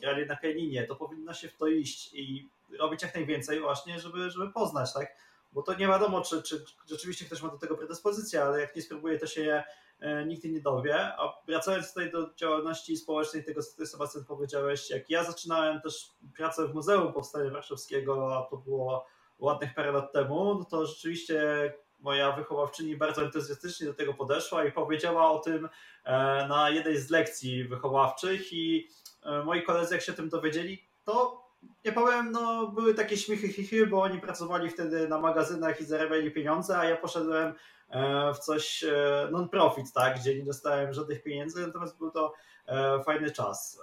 grali 0.00 0.26
na 0.26 0.36
pianinie, 0.36 0.86
to 0.86 0.96
powinno 0.96 1.34
się 1.34 1.48
w 1.48 1.56
to 1.56 1.66
iść 1.66 2.14
i 2.14 2.48
robić 2.78 3.02
jak 3.02 3.14
najwięcej 3.14 3.60
właśnie, 3.60 4.00
żeby, 4.00 4.30
żeby 4.30 4.52
poznać, 4.52 4.92
tak? 4.92 5.16
Bo 5.56 5.62
to 5.62 5.74
nie 5.74 5.86
wiadomo, 5.86 6.20
czy, 6.20 6.42
czy 6.42 6.64
rzeczywiście 6.90 7.24
ktoś 7.24 7.42
ma 7.42 7.48
do 7.48 7.58
tego 7.58 7.76
predyspozycję, 7.76 8.42
ale 8.42 8.60
jak 8.60 8.76
nie 8.76 8.82
spróbuje, 8.82 9.18
to 9.18 9.26
się 9.26 9.64
E, 10.00 10.26
nigdy 10.26 10.48
nie 10.48 10.60
dowie. 10.60 11.04
A 11.04 11.42
wracając 11.46 11.88
tutaj 11.88 12.10
do 12.10 12.34
działalności 12.34 12.96
społecznej, 12.96 13.44
tego 13.44 13.62
co 13.62 13.76
ty 13.76 13.86
Sebastian 13.86 14.24
powiedziałeś, 14.24 14.90
jak 14.90 15.10
ja 15.10 15.24
zaczynałem 15.24 15.80
też 15.80 16.10
pracę 16.36 16.68
w 16.68 16.74
Muzeum 16.74 17.12
Powstania 17.12 17.50
Warszawskiego, 17.50 18.36
a 18.36 18.50
to 18.50 18.56
było 18.56 19.06
ładnych 19.38 19.74
parę 19.74 19.92
lat 19.92 20.12
temu, 20.12 20.54
no 20.54 20.64
to 20.64 20.86
rzeczywiście 20.86 21.72
moja 21.98 22.32
wychowawczyni 22.32 22.96
bardzo 22.96 23.22
entuzjastycznie 23.22 23.86
do 23.86 23.94
tego 23.94 24.14
podeszła 24.14 24.64
i 24.64 24.72
powiedziała 24.72 25.30
o 25.30 25.38
tym 25.38 25.68
e, 26.04 26.46
na 26.48 26.70
jednej 26.70 26.98
z 26.98 27.10
lekcji 27.10 27.64
wychowawczych 27.64 28.52
i 28.52 28.88
e, 29.22 29.42
moi 29.42 29.62
koledzy 29.62 29.94
jak 29.94 30.04
się 30.04 30.12
tym 30.12 30.28
dowiedzieli, 30.28 30.88
to 31.04 31.45
nie 31.84 31.92
powiem, 31.92 32.32
no 32.32 32.66
były 32.66 32.94
takie 32.94 33.16
śmichy 33.16 33.48
chichy, 33.48 33.86
bo 33.86 34.02
oni 34.02 34.20
pracowali 34.20 34.70
wtedy 34.70 35.08
na 35.08 35.18
magazynach 35.18 35.80
i 35.80 35.84
zarabiali 35.84 36.30
pieniądze, 36.30 36.78
a 36.78 36.84
ja 36.84 36.96
poszedłem 36.96 37.54
E, 37.90 38.34
w 38.34 38.38
coś 38.38 38.84
e, 38.84 39.28
non-profit, 39.32 39.92
tak, 39.92 40.20
gdzie 40.20 40.38
nie 40.38 40.44
dostałem 40.44 40.92
żadnych 40.92 41.22
pieniędzy, 41.22 41.66
natomiast 41.66 41.98
był 41.98 42.10
to 42.10 42.34
e, 42.66 43.02
fajny 43.04 43.30
czas. 43.30 43.80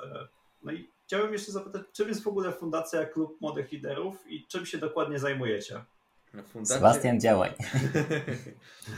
No 0.63 0.71
i 0.71 0.89
chciałem 1.05 1.33
jeszcze 1.33 1.51
zapytać, 1.51 1.81
czym 1.93 2.07
jest 2.07 2.23
w 2.23 2.27
ogóle 2.27 2.51
Fundacja 2.51 3.05
Klub 3.05 3.41
Młodych 3.41 3.71
Liderów 3.71 4.27
i 4.27 4.45
czym 4.47 4.65
się 4.65 4.77
dokładnie 4.77 5.19
zajmujecie? 5.19 5.83
Fundacja... 6.47 6.75
Sebastian, 6.75 7.19
działaj. 7.19 7.53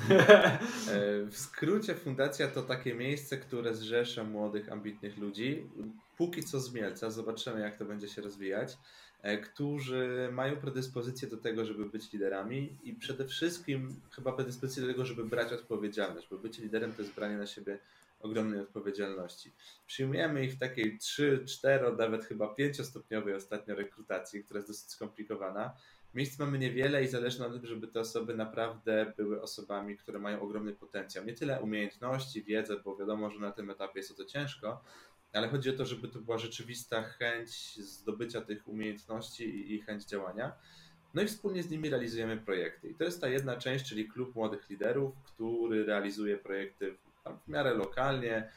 w 1.32 1.38
skrócie 1.38 1.96
fundacja 1.96 2.48
to 2.48 2.64
takie 2.64 2.94
miejsce, 2.94 3.38
które 3.38 3.76
zrzesza 3.76 4.24
młodych, 4.24 4.72
ambitnych 4.72 5.18
ludzi. 5.18 5.70
Póki 6.18 6.44
co 6.44 6.60
z 6.60 6.74
Mielca, 6.74 7.10
zobaczymy 7.10 7.60
jak 7.60 7.78
to 7.78 7.86
będzie 7.86 8.08
się 8.08 8.22
rozwijać. 8.22 8.78
E, 9.26 9.38
którzy 9.38 10.30
mają 10.32 10.56
predyspozycję 10.56 11.28
do 11.28 11.38
tego, 11.38 11.66
żeby 11.66 11.86
być 11.86 12.14
liderami 12.14 12.78
i 12.84 12.94
przede 12.94 13.26
wszystkim 13.26 13.96
chyba 14.12 14.32
predyspozycję 14.32 14.82
do 14.82 14.88
tego, 14.88 15.06
żeby 15.06 15.24
brać 15.24 15.54
odpowiedzialność, 15.54 16.28
bo 16.32 16.38
być 16.38 16.60
liderem 16.60 16.94
to 16.94 17.02
jest 17.02 17.14
branie 17.14 17.38
na 17.38 17.48
siebie 17.48 17.80
ogromnej 18.20 18.60
odpowiedzialności. 18.60 19.52
Przyjmujemy 19.88 20.46
ich 20.46 20.54
w 20.54 20.60
takiej 20.60 20.98
3, 20.98 21.44
4, 21.48 21.94
nawet 21.98 22.26
chyba 22.26 22.46
5-stopniowej 22.46 23.36
ostatnio 23.36 23.76
rekrutacji, 23.76 24.44
która 24.44 24.58
jest 24.58 24.70
dosyć 24.70 24.92
skomplikowana. 24.92 25.74
Miejsc 26.14 26.40
mamy 26.40 26.60
niewiele 26.60 27.04
i 27.04 27.08
zależy 27.08 27.40
nam, 27.40 27.60
żeby 27.64 27.88
te 27.88 28.00
osoby 28.00 28.36
naprawdę 28.36 29.14
były 29.18 29.42
osobami, 29.42 29.98
które 29.98 30.20
mają 30.20 30.42
ogromny 30.42 30.74
potencjał. 30.74 31.26
Nie 31.26 31.34
tyle 31.34 31.62
umiejętności, 31.62 32.44
wiedzę, 32.44 32.76
bo 32.86 32.98
wiadomo, 32.98 33.32
że 33.32 33.40
na 33.40 33.52
tym 33.52 33.70
etapie 33.70 34.00
jest 34.00 34.18
to 34.18 34.26
ciężko, 34.26 34.84
ale 35.36 35.48
chodzi 35.48 35.70
o 35.70 35.74
to, 35.74 35.86
żeby 35.86 36.08
to 36.08 36.20
była 36.20 36.38
rzeczywista 36.38 37.04
chęć 37.04 37.76
zdobycia 37.76 38.42
tych 38.42 38.68
umiejętności 38.68 39.74
i 39.74 39.82
chęć 39.82 40.06
działania. 40.06 40.52
No 41.14 41.22
i 41.22 41.28
wspólnie 41.28 41.64
z 41.64 41.70
nimi 41.70 41.90
realizujemy 41.90 42.38
projekty. 42.38 42.90
I 42.90 42.96
to 42.96 43.04
jest 43.04 43.22
ta 43.22 43.28
jedna 43.28 43.58
część, 43.58 43.86
czyli 43.86 44.08
klub 44.08 44.36
młodych 44.36 44.70
liderów, 44.70 45.14
który 45.24 45.86
realizuje 45.86 46.38
projekty 46.38 46.96
w, 47.46 47.48
miarę 47.48 47.74
lokalnie, 47.74 48.50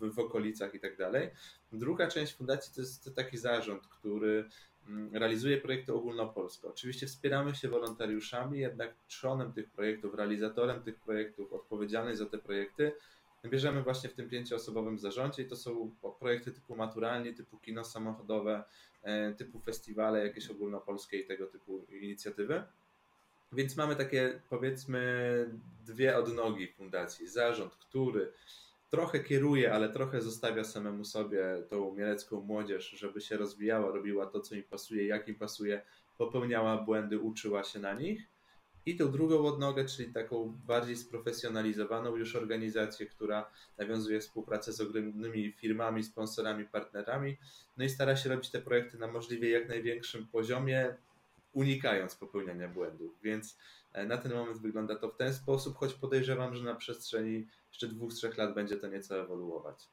w, 0.00 0.14
w 0.14 0.18
okolicach 0.18 0.74
i 0.74 0.80
tak 0.80 0.96
dalej. 0.96 1.30
Druga 1.72 2.08
część 2.08 2.34
fundacji 2.34 2.74
to 2.74 2.80
jest 2.80 3.14
taki 3.16 3.38
zarząd, 3.38 3.86
który 3.86 4.48
mm, 4.88 5.16
realizuje 5.16 5.60
projekty 5.60 5.94
ogólnopolskie. 5.94 6.68
Oczywiście 6.68 7.06
wspieramy 7.06 7.54
się 7.54 7.68
wolontariuszami, 7.68 8.60
jednak 8.60 8.94
trzonem 9.06 9.52
tych 9.52 9.70
projektów, 9.70 10.14
realizatorem 10.14 10.82
tych 10.82 11.00
projektów, 11.00 11.52
odpowiedzialny 11.52 12.16
za 12.16 12.26
te 12.26 12.38
projekty 12.38 12.92
bierzemy 13.48 13.82
właśnie 13.82 14.10
w 14.10 14.14
tym 14.14 14.28
pięcioosobowym 14.28 14.98
zarządzie 14.98 15.42
i 15.42 15.46
to 15.46 15.56
są 15.56 15.90
projekty 16.18 16.52
typu 16.52 16.76
maturalnie, 16.76 17.32
typu 17.32 17.58
kino 17.58 17.84
samochodowe, 17.84 18.64
e, 19.02 19.32
typu 19.32 19.60
festiwale 19.60 20.26
jakieś 20.26 20.50
ogólnopolskie 20.50 21.18
i 21.18 21.26
tego 21.26 21.46
typu 21.46 21.86
inicjatywy. 21.90 22.62
Więc 23.52 23.76
mamy 23.76 23.96
takie 23.96 24.40
powiedzmy 24.50 25.00
dwie 25.86 26.16
odnogi 26.18 26.68
fundacji. 26.68 27.28
Zarząd, 27.28 27.76
który 27.76 28.32
trochę 28.90 29.20
kieruje, 29.20 29.72
ale 29.72 29.88
trochę 29.88 30.20
zostawia 30.20 30.64
samemu 30.64 31.04
sobie 31.04 31.62
tą 31.68 31.94
mielecką 31.94 32.40
młodzież, 32.40 32.90
żeby 32.90 33.20
się 33.20 33.36
rozwijała, 33.36 33.92
robiła 33.92 34.26
to, 34.26 34.40
co 34.40 34.54
im 34.54 34.62
pasuje, 34.62 35.06
jak 35.06 35.28
im 35.28 35.34
pasuje, 35.34 35.82
popełniała 36.18 36.76
błędy, 36.78 37.18
uczyła 37.18 37.64
się 37.64 37.78
na 37.78 37.94
nich 37.94 38.33
i 38.86 38.96
tą 38.96 39.10
drugą 39.10 39.46
odnogę, 39.46 39.84
czyli 39.84 40.12
taką 40.12 40.58
bardziej 40.66 40.96
sprofesjonalizowaną 40.96 42.16
już 42.16 42.36
organizację, 42.36 43.06
która 43.06 43.50
nawiązuje 43.78 44.20
współpracę 44.20 44.72
z 44.72 44.80
ogromnymi 44.80 45.52
firmami, 45.52 46.04
sponsorami, 46.04 46.64
partnerami, 46.64 47.36
no 47.76 47.84
i 47.84 47.88
stara 47.88 48.16
się 48.16 48.28
robić 48.28 48.50
te 48.50 48.60
projekty 48.60 48.98
na 48.98 49.06
możliwie 49.06 49.50
jak 49.50 49.68
największym 49.68 50.26
poziomie, 50.26 50.94
unikając 51.52 52.14
popełniania 52.14 52.68
błędów. 52.68 53.12
Więc 53.22 53.58
e, 53.92 54.06
na 54.06 54.16
ten 54.16 54.32
moment 54.32 54.58
wygląda 54.58 54.96
to 54.96 55.08
w 55.08 55.16
ten 55.16 55.34
sposób, 55.34 55.76
choć 55.76 55.94
podejrzewam, 55.94 56.54
że 56.54 56.64
na 56.64 56.74
przestrzeni 56.74 57.46
jeszcze 57.68 57.88
dwóch, 57.88 58.14
trzech 58.14 58.38
lat 58.38 58.54
będzie 58.54 58.76
to 58.76 58.88
nieco 58.88 59.20
ewoluować. 59.20 59.88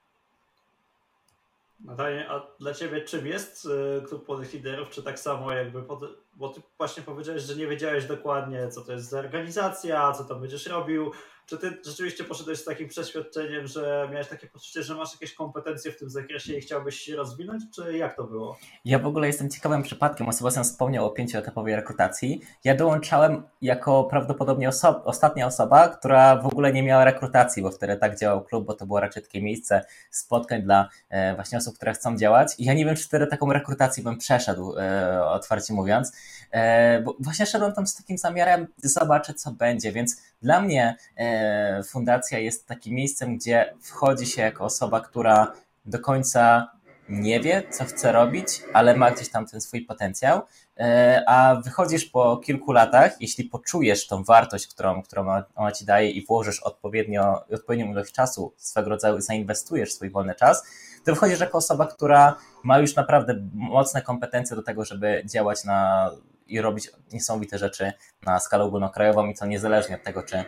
Natalia, 1.85 2.29
a 2.29 2.47
dla 2.59 2.73
Ciebie 2.73 3.01
czym 3.01 3.27
jest 3.27 3.65
y, 3.65 4.01
Klub 4.07 4.27
Młodych 4.27 4.53
Liderów? 4.53 4.89
Czy 4.89 5.03
tak 5.03 5.19
samo 5.19 5.51
jakby, 5.51 5.83
pod, 5.83 5.99
bo 6.33 6.49
Ty 6.49 6.61
właśnie 6.77 7.03
powiedziałeś, 7.03 7.43
że 7.43 7.55
nie 7.55 7.67
wiedziałeś 7.67 8.05
dokładnie, 8.05 8.69
co 8.69 8.81
to 8.81 8.91
jest 8.91 9.09
za 9.09 9.19
organizacja, 9.19 10.11
co 10.11 10.23
tam 10.23 10.41
będziesz 10.41 10.65
robił, 10.65 11.11
czy 11.51 11.57
ty 11.57 11.77
rzeczywiście 11.85 12.23
poszedłeś 12.23 12.59
z 12.59 12.65
takim 12.65 12.87
przeświadczeniem, 12.87 13.67
że 13.67 14.07
miałeś 14.11 14.27
takie 14.27 14.47
poczucie, 14.47 14.83
że 14.83 14.95
masz 14.95 15.13
jakieś 15.13 15.33
kompetencje 15.33 15.91
w 15.91 15.97
tym 15.97 16.09
zakresie 16.09 16.53
i 16.53 16.61
chciałbyś 16.61 16.99
się 16.99 17.15
rozwinąć, 17.15 17.63
czy 17.75 17.97
jak 17.97 18.15
to 18.15 18.23
było? 18.23 18.57
Ja 18.85 18.99
w 18.99 19.05
ogóle 19.05 19.27
jestem 19.27 19.49
ciekawym 19.49 19.83
przypadkiem. 19.83 20.27
O 20.27 20.31
Sebastian 20.31 20.63
wspomniał 20.63 21.05
o 21.05 21.09
pięcioetapowej 21.09 21.75
rekrutacji. 21.75 22.41
Ja 22.63 22.75
dołączałem 22.75 23.43
jako 23.61 24.03
prawdopodobnie 24.03 24.69
oso 24.69 25.03
ostatnia 25.03 25.47
osoba, 25.47 25.89
która 25.89 26.35
w 26.35 26.45
ogóle 26.45 26.73
nie 26.73 26.83
miała 26.83 27.05
rekrutacji, 27.05 27.63
bo 27.63 27.71
wtedy 27.71 27.97
tak 27.97 28.19
działał 28.19 28.43
klub, 28.43 28.65
bo 28.65 28.73
to 28.73 28.85
było 28.85 28.99
raczej 28.99 29.23
takie 29.23 29.41
miejsce 29.41 29.81
spotkań 30.09 30.61
dla 30.61 30.89
e, 31.09 31.35
właśnie 31.35 31.57
osób, 31.57 31.75
które 31.75 31.93
chcą 31.93 32.17
działać. 32.17 32.55
I 32.57 32.65
ja 32.65 32.73
nie 32.73 32.85
wiem, 32.85 32.95
czy 32.95 33.03
wtedy 33.03 33.27
taką 33.27 33.53
rekrutację 33.53 34.03
bym 34.03 34.17
przeszedł, 34.17 34.75
e, 34.77 35.25
otwarcie 35.25 35.73
mówiąc, 35.73 36.11
e, 36.51 37.01
bo 37.01 37.15
właśnie 37.19 37.45
szedłem 37.45 37.73
tam 37.73 37.87
z 37.87 37.95
takim 37.95 38.17
zamiarem, 38.17 38.67
zobaczę 38.83 39.33
co 39.33 39.51
będzie, 39.51 39.91
więc 39.91 40.30
dla 40.41 40.61
mnie 40.61 40.95
e, 41.17 41.83
fundacja 41.83 42.39
jest 42.39 42.67
takim 42.67 42.95
miejscem, 42.95 43.37
gdzie 43.37 43.73
wchodzi 43.81 44.25
się 44.25 44.41
jako 44.41 44.65
osoba, 44.65 45.01
która 45.01 45.53
do 45.85 45.99
końca 45.99 46.71
nie 47.09 47.39
wie, 47.39 47.63
co 47.69 47.85
chce 47.85 48.11
robić, 48.11 48.47
ale 48.73 48.97
ma 48.97 49.11
gdzieś 49.11 49.29
tam 49.29 49.47
ten 49.47 49.61
swój 49.61 49.81
potencjał, 49.81 50.41
e, 50.77 51.23
a 51.27 51.55
wychodzisz 51.55 52.05
po 52.05 52.37
kilku 52.37 52.71
latach, 52.71 53.21
jeśli 53.21 53.43
poczujesz 53.43 54.07
tą 54.07 54.23
wartość, 54.23 54.67
którą, 54.67 55.01
którą 55.03 55.27
ona 55.55 55.71
ci 55.71 55.85
daje 55.85 56.09
i 56.11 56.25
włożysz 56.25 56.59
odpowiednio, 56.59 57.45
odpowiednią 57.53 57.91
ilość 57.91 58.13
czasu, 58.13 58.53
swego 58.57 58.89
rodzaju 58.89 59.21
zainwestujesz 59.21 59.93
swój 59.93 60.09
wolny 60.09 60.35
czas, 60.35 60.63
to 61.05 61.13
wychodzisz 61.13 61.39
jako 61.39 61.57
osoba, 61.57 61.87
która 61.87 62.35
ma 62.63 62.79
już 62.79 62.95
naprawdę 62.95 63.35
mocne 63.53 64.01
kompetencje 64.01 64.55
do 64.55 64.63
tego, 64.63 64.85
żeby 64.85 65.23
działać 65.25 65.63
na 65.63 66.09
i 66.53 66.61
robić 66.61 66.91
niesamowite 67.13 67.57
rzeczy 67.57 67.93
na 68.25 68.39
skalę 68.39 68.63
ogólnokrajową 68.63 69.27
i 69.27 69.35
to 69.35 69.45
niezależnie 69.45 69.95
od 69.95 70.03
tego, 70.03 70.23
czy 70.23 70.45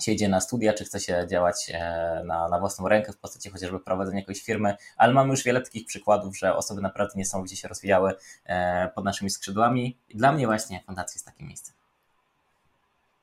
się 0.00 0.12
idzie 0.12 0.28
na 0.28 0.40
studia, 0.40 0.72
czy 0.72 0.84
chce 0.84 1.00
się 1.00 1.26
działać 1.30 1.70
e, 1.74 2.22
na, 2.26 2.48
na 2.48 2.58
własną 2.60 2.88
rękę 2.88 3.12
w 3.12 3.16
postaci 3.16 3.50
chociażby 3.50 3.80
prowadzenia 3.80 4.18
jakiejś 4.18 4.42
firmy, 4.42 4.76
ale 4.96 5.14
mamy 5.14 5.30
już 5.30 5.44
wiele 5.44 5.60
takich 5.60 5.86
przykładów, 5.86 6.38
że 6.38 6.56
osoby 6.56 6.80
naprawdę 6.80 7.14
niesamowicie 7.16 7.56
się 7.56 7.68
rozwijały 7.68 8.14
e, 8.44 8.88
pod 8.88 9.04
naszymi 9.04 9.30
skrzydłami 9.30 9.98
i 10.08 10.16
dla 10.16 10.32
mnie 10.32 10.46
właśnie 10.46 10.82
fundacja 10.86 11.14
jest 11.14 11.26
takim 11.26 11.46
miejscem. 11.46 11.74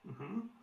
Mhm. 0.05 0.60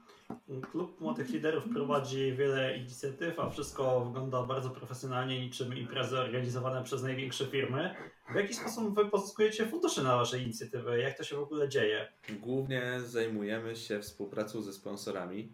Klub 0.71 1.01
Młodych 1.01 1.31
Liderów 1.31 1.65
prowadzi 1.73 2.33
wiele 2.37 2.77
inicjatyw, 2.79 3.41
a 3.41 3.51
wszystko 3.51 4.05
wygląda 4.05 4.43
bardzo 4.43 4.71
profesjonalnie, 4.71 5.41
niczym 5.41 5.77
imprezy 5.77 6.19
organizowane 6.19 6.85
przez 6.85 7.03
największe 7.03 7.47
firmy. 7.47 7.95
W 8.33 8.35
jaki 8.35 8.55
sposób 8.55 8.95
wy 8.95 9.11
pozyskujecie 9.11 9.67
fundusze 9.67 10.03
na 10.03 10.17
wasze 10.17 10.39
inicjatywy? 10.39 10.99
Jak 10.99 11.17
to 11.17 11.25
się 11.25 11.37
w 11.37 11.43
ogóle 11.43 11.69
dzieje? 11.69 12.13
Głównie 12.41 13.01
zajmujemy 13.01 13.77
się 13.77 14.01
współpracą 14.01 14.63
ze 14.63 14.73
sponsorami. 14.73 15.53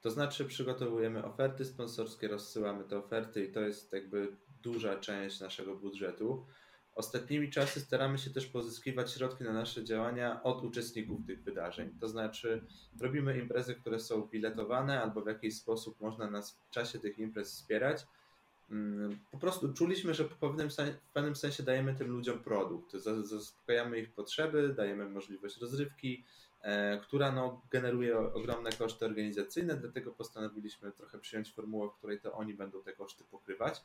To 0.00 0.10
znaczy 0.10 0.44
przygotowujemy 0.44 1.24
oferty 1.24 1.64
sponsorskie, 1.64 2.28
rozsyłamy 2.28 2.84
te 2.84 2.98
oferty 2.98 3.44
i 3.44 3.52
to 3.52 3.60
jest 3.60 3.92
jakby 3.92 4.36
duża 4.62 4.96
część 4.96 5.40
naszego 5.40 5.76
budżetu. 5.76 6.46
Ostatnimi 6.94 7.50
czasy 7.50 7.80
staramy 7.80 8.18
się 8.18 8.30
też 8.30 8.46
pozyskiwać 8.46 9.12
środki 9.12 9.44
na 9.44 9.52
nasze 9.52 9.84
działania 9.84 10.42
od 10.42 10.64
uczestników 10.64 11.26
tych 11.26 11.42
wydarzeń. 11.42 11.90
To 12.00 12.08
znaczy, 12.08 12.64
robimy 13.00 13.38
imprezy, 13.38 13.74
które 13.74 14.00
są 14.00 14.22
biletowane, 14.22 15.02
albo 15.02 15.22
w 15.22 15.26
jakiś 15.26 15.56
sposób 15.56 16.00
można 16.00 16.30
nas 16.30 16.52
w 16.52 16.70
czasie 16.70 16.98
tych 16.98 17.18
imprez 17.18 17.52
wspierać. 17.52 18.06
Mm, 18.70 19.18
po 19.30 19.38
prostu 19.38 19.72
czuliśmy, 19.72 20.14
że 20.14 20.24
w 20.24 20.36
pewnym, 21.12 21.36
sensie 21.36 21.62
dajemy 21.62 21.94
tym 21.94 22.08
ludziom 22.08 22.38
produkt. 22.38 22.92
Zaspokajamy 23.22 23.98
ich 23.98 24.12
potrzeby, 24.12 24.74
dajemy 24.76 25.08
możliwość 25.08 25.60
rozrywki, 25.60 26.24
e, 26.62 27.00
która 27.00 27.32
no, 27.32 27.60
generuje 27.70 28.18
ogromne 28.18 28.72
koszty 28.72 29.04
organizacyjne, 29.04 29.76
dlatego 29.76 30.12
postanowiliśmy 30.12 30.92
trochę 30.92 31.18
przyjąć 31.18 31.52
formułę, 31.52 31.88
w 31.88 31.98
której 31.98 32.20
to 32.20 32.32
oni 32.32 32.54
będą 32.54 32.82
te 32.82 32.92
koszty 32.92 33.24
pokrywać 33.24 33.82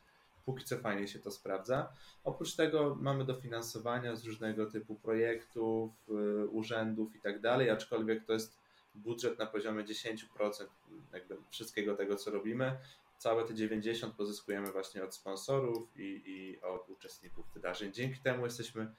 póki 0.48 0.64
co 0.64 0.78
fajnie 0.78 1.08
się 1.08 1.18
to 1.18 1.30
sprawdza. 1.30 1.92
Oprócz 2.24 2.54
tego 2.56 2.96
mamy 3.00 3.24
dofinansowania 3.24 4.16
z 4.16 4.24
różnego 4.24 4.66
typu 4.66 4.94
projektów, 4.94 5.90
y, 6.08 6.46
urzędów 6.48 7.16
i 7.16 7.20
tak 7.20 7.40
dalej, 7.40 7.70
aczkolwiek 7.70 8.24
to 8.24 8.32
jest 8.32 8.58
budżet 8.94 9.38
na 9.38 9.46
poziomie 9.46 9.84
10% 9.84 10.66
jakby 11.12 11.36
wszystkiego 11.50 11.96
tego, 11.96 12.16
co 12.16 12.30
robimy. 12.30 12.78
Całe 13.18 13.44
te 13.44 13.54
90 13.54 14.14
pozyskujemy 14.14 14.72
właśnie 14.72 15.04
od 15.04 15.14
sponsorów 15.14 15.96
i, 15.96 16.22
i 16.26 16.60
od 16.60 16.88
uczestników 16.88 17.46
wydarzeń. 17.54 17.92
Dzięki 17.92 18.20
temu 18.20 18.44
jesteśmy 18.44 18.94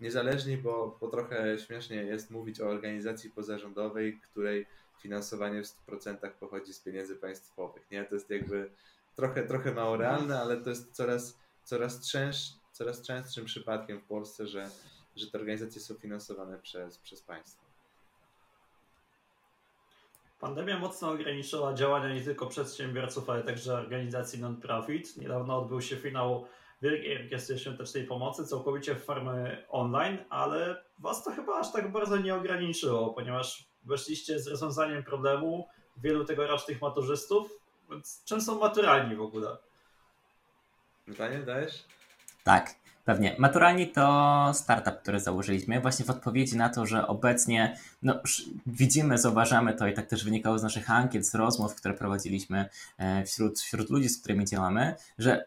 niezależni, 0.00 0.56
bo, 0.56 0.98
bo 1.00 1.08
trochę 1.08 1.58
śmiesznie 1.58 1.96
jest 1.96 2.30
mówić 2.30 2.60
o 2.60 2.68
organizacji 2.68 3.30
pozarządowej, 3.30 4.20
której 4.20 4.66
finansowanie 4.98 5.62
w 5.62 5.66
100% 5.66 6.30
pochodzi 6.40 6.74
z 6.74 6.80
pieniędzy 6.80 7.16
państwowych. 7.16 7.90
Nie? 7.90 8.04
To 8.04 8.14
jest 8.14 8.30
jakby 8.30 8.70
trochę, 9.16 9.46
trochę 9.46 9.74
mało 9.74 9.96
realne, 9.96 10.40
ale 10.40 10.56
to 10.56 10.70
jest 10.70 10.92
coraz, 10.92 11.38
coraz, 11.64 12.10
częst, 12.10 12.60
coraz 12.72 13.02
częstszym 13.02 13.44
przypadkiem 13.44 14.00
w 14.00 14.04
Polsce, 14.04 14.46
że, 14.46 14.70
że 15.16 15.30
te 15.30 15.38
organizacje 15.38 15.80
są 15.80 15.94
finansowane 15.94 16.58
przez, 16.58 16.98
przez 16.98 17.22
państwo. 17.22 17.64
Pandemia 20.40 20.78
mocno 20.78 21.10
ograniczyła 21.10 21.74
działania 21.74 22.14
nie 22.14 22.20
tylko 22.20 22.46
przedsiębiorców, 22.46 23.30
ale 23.30 23.42
także 23.42 23.74
organizacji 23.74 24.40
non-profit. 24.40 25.16
Niedawno 25.16 25.58
odbył 25.58 25.80
się 25.80 25.96
finał 25.96 26.46
Wielkiej 26.82 27.22
Orkiestry 27.22 27.58
Świątecznej 27.58 28.04
Pomocy 28.04 28.46
całkowicie 28.46 28.94
w 28.94 29.04
formie 29.04 29.66
online, 29.68 30.18
ale 30.30 30.84
Was 30.98 31.24
to 31.24 31.30
chyba 31.30 31.58
aż 31.58 31.72
tak 31.72 31.92
bardzo 31.92 32.16
nie 32.16 32.34
ograniczyło, 32.34 33.14
ponieważ 33.14 33.68
weszliście 33.84 34.38
z 34.38 34.48
rozwiązaniem 34.48 35.04
problemu 35.04 35.68
wielu 35.96 36.24
tegorocznych 36.24 36.80
maturzystów, 36.80 37.63
więc 37.90 38.22
czym 38.24 38.40
są 38.40 38.58
maturalni 38.58 39.16
w 39.16 39.20
ogóle? 39.20 39.56
Pytanie 41.06 41.38
dajesz? 41.38 41.84
Tak, 42.44 42.74
pewnie. 43.04 43.36
Maturalni 43.38 43.88
to 43.88 44.50
startup, 44.54 45.02
który 45.02 45.20
założyliśmy 45.20 45.80
właśnie 45.80 46.04
w 46.04 46.10
odpowiedzi 46.10 46.56
na 46.56 46.68
to, 46.68 46.86
że 46.86 47.06
obecnie 47.06 47.78
no, 48.02 48.20
widzimy, 48.66 49.18
zauważamy 49.18 49.74
to 49.74 49.86
i 49.86 49.94
tak 49.94 50.06
też 50.06 50.24
wynikało 50.24 50.58
z 50.58 50.62
naszych 50.62 50.90
ankiet, 50.90 51.26
z 51.26 51.34
rozmów, 51.34 51.74
które 51.74 51.94
prowadziliśmy 51.94 52.68
e, 52.98 53.24
wśród, 53.24 53.60
wśród 53.60 53.90
ludzi, 53.90 54.08
z 54.08 54.20
którymi 54.20 54.44
działamy, 54.44 54.94
że 55.18 55.46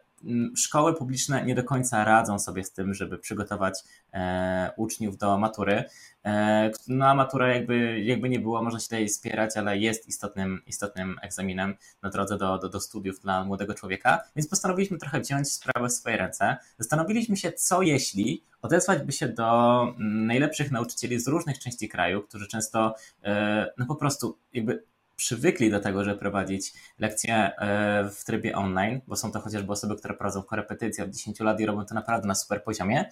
szkoły 0.55 0.95
publiczne 0.95 1.45
nie 1.45 1.55
do 1.55 1.63
końca 1.63 2.03
radzą 2.03 2.39
sobie 2.39 2.63
z 2.63 2.71
tym, 2.71 2.93
żeby 2.93 3.17
przygotować 3.17 3.83
e, 4.13 4.71
uczniów 4.77 5.17
do 5.17 5.37
matury. 5.37 5.83
E, 6.25 6.71
no 6.87 7.05
a 7.05 7.15
matura 7.15 7.53
jakby, 7.53 8.01
jakby 8.01 8.29
nie 8.29 8.39
było, 8.39 8.63
można 8.63 8.79
się 8.79 8.85
tutaj 8.85 9.09
spierać, 9.09 9.57
ale 9.57 9.77
jest 9.77 10.07
istotnym, 10.07 10.61
istotnym 10.67 11.15
egzaminem 11.21 11.75
na 12.01 12.09
drodze 12.09 12.37
do, 12.37 12.57
do, 12.57 12.69
do 12.69 12.79
studiów 12.79 13.19
dla 13.19 13.43
młodego 13.43 13.73
człowieka, 13.73 14.23
więc 14.35 14.49
postanowiliśmy 14.49 14.97
trochę 14.97 15.19
wziąć 15.19 15.51
sprawę 15.51 15.87
w 15.87 15.93
swoje 15.93 16.17
ręce. 16.17 16.57
Zastanowiliśmy 16.77 17.37
się, 17.37 17.51
co 17.51 17.81
jeśli 17.81 18.43
odezwać 18.61 19.03
by 19.03 19.11
się 19.11 19.27
do 19.27 19.83
najlepszych 19.99 20.71
nauczycieli 20.71 21.19
z 21.19 21.27
różnych 21.27 21.59
części 21.59 21.89
kraju, 21.89 22.21
którzy 22.21 22.47
często 22.47 22.95
e, 23.23 23.71
no 23.77 23.85
po 23.85 23.95
prostu 23.95 24.37
jakby 24.53 24.83
przywykli 25.17 25.71
do 25.71 25.79
tego, 25.79 26.03
żeby 26.03 26.19
prowadzić 26.19 26.73
lekcje 26.99 27.35
e, 27.35 28.09
w 28.09 28.23
trybie 28.23 28.55
online, 28.55 29.01
bo 29.07 29.15
są 29.15 29.31
to 29.31 29.39
chociażby 29.39 29.71
osoby, 29.71 29.95
które 29.95 30.13
prowadzą 30.13 30.43
korepetycje 30.43 31.03
od 31.03 31.09
10 31.09 31.39
lat 31.39 31.59
i 31.59 31.65
robią 31.65 31.85
to 31.85 31.95
naprawdę 31.95 32.27
na 32.27 32.35
super 32.35 32.63
poziomie. 32.63 33.05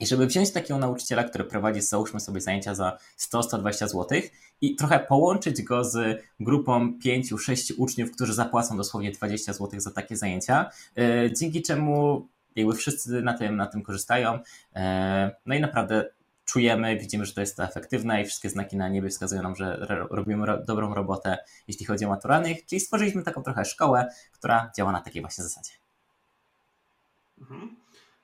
I 0.00 0.06
żeby 0.06 0.26
wziąć 0.26 0.50
takiego 0.50 0.78
nauczyciela, 0.78 1.24
który 1.24 1.44
prowadzi, 1.44 1.80
załóżmy 1.80 2.20
sobie 2.20 2.40
zajęcia 2.40 2.74
za 2.74 2.98
100-120 3.18 3.88
zł 3.88 4.20
i 4.60 4.76
trochę 4.76 4.98
połączyć 4.98 5.62
go 5.62 5.84
z 5.84 6.22
grupą 6.40 6.98
5-6 7.04 7.74
uczniów, 7.76 8.10
którzy 8.10 8.34
zapłacą 8.34 8.76
dosłownie 8.76 9.10
20 9.10 9.52
zł 9.52 9.80
za 9.80 9.90
takie 9.90 10.16
zajęcia, 10.16 10.70
e, 10.96 11.32
dzięki 11.32 11.62
czemu 11.62 12.28
jakby 12.56 12.74
wszyscy 12.74 13.22
na 13.22 13.38
tym, 13.38 13.56
na 13.56 13.66
tym 13.66 13.82
korzystają. 13.82 14.38
E, 14.74 15.30
no 15.46 15.54
i 15.54 15.60
naprawdę 15.60 16.10
czujemy, 16.48 16.96
widzimy, 16.96 17.24
że 17.24 17.34
to 17.34 17.40
jest 17.40 17.56
to 17.56 17.62
efektywne 17.62 18.22
i 18.22 18.24
wszystkie 18.24 18.50
znaki 18.50 18.76
na 18.76 18.88
niebie 18.88 19.08
wskazują 19.08 19.42
nam, 19.42 19.56
że 19.56 19.86
robimy 20.10 20.46
ro 20.46 20.58
dobrą 20.64 20.94
robotę, 20.94 21.38
jeśli 21.68 21.86
chodzi 21.86 22.04
o 22.04 22.08
maturalnych, 22.08 22.66
czyli 22.66 22.80
stworzyliśmy 22.80 23.22
taką 23.22 23.42
trochę 23.42 23.64
szkołę, 23.64 24.08
która 24.32 24.70
działa 24.76 24.92
na 24.92 25.00
takiej 25.00 25.22
właśnie 25.22 25.44
zasadzie. 25.44 25.70
Mhm. 27.40 27.76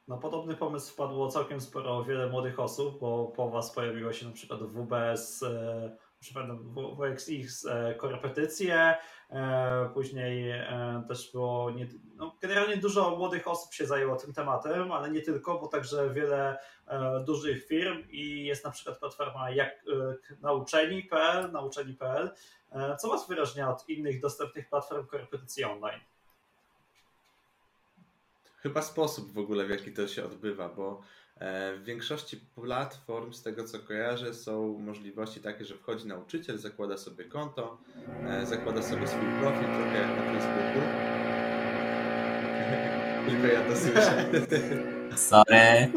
Na 0.09 0.17
podobny 0.17 0.57
pomysł 0.57 0.93
wpadło 0.93 1.31
całkiem 1.31 1.61
sporo 1.61 2.05
wiele 2.05 2.27
młodych 2.31 2.61
osób, 2.61 3.01
bo 3.01 3.33
po 3.37 3.51
Was 3.51 3.73
pojawiło 3.73 4.13
się 4.13 4.27
na 4.27 4.33
przykład 4.33 4.61
WBS, 4.63 5.43
e, 5.43 5.97
przypomnę, 6.21 6.59
WXX 6.99 7.67
e, 7.67 7.95
korepetycje, 7.95 8.95
później 9.95 10.51
e, 10.51 11.05
też 11.09 11.33
było, 11.33 11.71
nie, 11.71 11.87
no 12.17 12.37
generalnie 12.43 12.77
dużo 12.77 13.17
młodych 13.17 13.49
osób 13.49 13.73
się 13.73 13.87
zajęło 13.87 14.17
tym 14.17 14.33
tematem, 14.33 14.93
ale 14.93 15.11
nie 15.11 15.21
tylko, 15.21 15.59
bo 15.59 15.69
także 15.69 16.15
wiele 16.15 16.59
dużych 17.25 17.67
firm 17.67 18.03
i 18.11 18.45
jest 18.45 18.65
na 18.65 18.71
przykład 18.71 18.99
platforma 18.99 19.51
jak 19.51 19.85
nauczeni.pl, 20.41 21.53
nauczeni.pl. 21.53 22.31
Co 22.99 23.09
Was 23.09 23.29
wyróżnia 23.29 23.71
od 23.71 23.89
innych 23.89 24.21
dostępnych 24.21 24.69
platform 24.69 25.07
korepetycji 25.07 25.65
online? 25.65 26.01
Chyba 28.57 28.83
sposób 28.83 29.33
w 29.33 29.39
ogóle, 29.39 29.65
w 29.65 29.71
jaki 29.71 29.93
to 29.93 30.09
się 30.09 30.25
odbywa, 30.25 30.69
bo 30.69 31.01
E, 31.01 31.24
w 31.41 31.83
większości 31.85 32.37
platform, 32.55 33.33
z 33.33 33.43
tego 33.43 33.65
co 33.65 33.79
kojarzę, 33.79 34.35
są 34.35 34.79
możliwości 34.79 35.41
takie, 35.41 35.65
że 35.65 35.75
wchodzi 35.75 36.07
nauczyciel, 36.07 36.59
zakłada 36.59 36.97
sobie 36.97 37.25
konto, 37.25 37.79
e, 38.29 38.47
zakłada 38.47 38.83
sobie 38.83 39.07
swój 39.07 39.29
profil, 39.41 39.65
trochę 39.65 39.99
jak 39.99 40.17
na 40.17 40.23
Facebooku. 40.33 40.83
Tylko 43.29 43.47
ja 43.47 43.69
to 43.69 43.77
słyszę. 43.77 44.31
Sorry. 45.17 45.93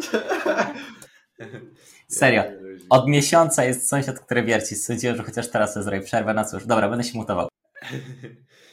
Serio. 2.07 2.43
Od 2.89 3.07
miesiąca 3.07 3.63
jest 3.63 3.89
sąsiad, 3.89 4.19
który 4.19 4.43
wierci. 4.43 4.75
Sądziłem, 4.75 5.17
że 5.17 5.23
chociaż 5.23 5.49
teraz 5.49 5.73
sobie 5.73 5.83
zrobię 5.83 6.01
przerwę. 6.01 6.33
No 6.33 6.45
cóż, 6.45 6.65
dobra, 6.65 6.89
będę 6.89 7.03
się 7.03 7.17
mutował. 7.17 7.47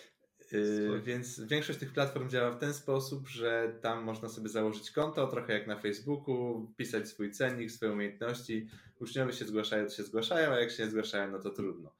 Yy, 0.55 1.03
więc 1.03 1.41
większość 1.41 1.79
tych 1.79 1.93
platform 1.93 2.29
działa 2.29 2.51
w 2.51 2.59
ten 2.59 2.75
sposób, 2.75 3.29
że 3.29 3.73
tam 3.81 4.05
można 4.05 4.29
sobie 4.29 4.49
założyć 4.49 4.91
konto, 4.91 5.27
trochę 5.27 5.53
jak 5.53 5.67
na 5.67 5.79
Facebooku, 5.79 6.67
wpisać 6.75 7.09
swój 7.09 7.31
cennik, 7.31 7.71
swoje 7.71 7.93
umiejętności. 7.93 8.69
Uczniowie 9.01 9.33
się 9.33 9.45
zgłaszają, 9.45 9.87
to 9.87 9.93
się 9.93 10.03
zgłaszają, 10.03 10.53
a 10.53 10.61
jak 10.61 10.71
się 10.71 10.85
nie 10.85 10.91
zgłaszają, 10.91 11.31
no 11.31 11.39
to 11.39 11.51
trudno. 11.51 11.91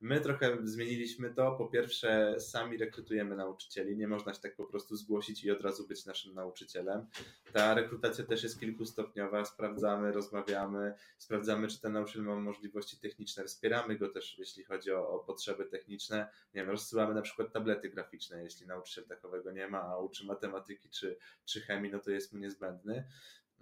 My 0.00 0.20
trochę 0.20 0.58
zmieniliśmy 0.64 1.34
to. 1.34 1.52
Po 1.52 1.66
pierwsze, 1.66 2.40
sami 2.40 2.76
rekrutujemy 2.76 3.36
nauczycieli. 3.36 3.96
Nie 3.96 4.08
można 4.08 4.34
się 4.34 4.40
tak 4.40 4.56
po 4.56 4.64
prostu 4.64 4.96
zgłosić 4.96 5.44
i 5.44 5.50
od 5.50 5.60
razu 5.60 5.86
być 5.88 6.06
naszym 6.06 6.34
nauczycielem. 6.34 7.06
Ta 7.52 7.74
rekrutacja 7.74 8.24
też 8.24 8.42
jest 8.42 8.60
kilkustopniowa. 8.60 9.44
Sprawdzamy, 9.44 10.12
rozmawiamy, 10.12 10.94
sprawdzamy, 11.18 11.68
czy 11.68 11.80
ten 11.80 11.92
nauczyciel 11.92 12.22
ma 12.22 12.36
możliwości 12.36 12.96
techniczne. 12.96 13.44
Wspieramy 13.44 13.96
go 13.96 14.08
też, 14.08 14.38
jeśli 14.38 14.64
chodzi 14.64 14.92
o, 14.92 15.08
o 15.08 15.18
potrzeby 15.18 15.64
techniczne. 15.64 16.28
Nie 16.54 16.60
wiem, 16.60 16.70
rozsyłamy 16.70 17.14
na 17.14 17.22
przykład 17.22 17.52
tablety 17.52 17.88
graficzne, 17.88 18.42
jeśli 18.42 18.66
nauczyciel 18.66 19.04
takowego 19.04 19.52
nie 19.52 19.68
ma, 19.68 19.82
a 19.82 19.98
uczy 19.98 20.26
matematyki 20.26 20.88
czy, 20.90 21.16
czy 21.44 21.60
chemii, 21.60 21.92
no 21.92 21.98
to 21.98 22.10
jest 22.10 22.32
mu 22.32 22.38
niezbędny. 22.38 23.04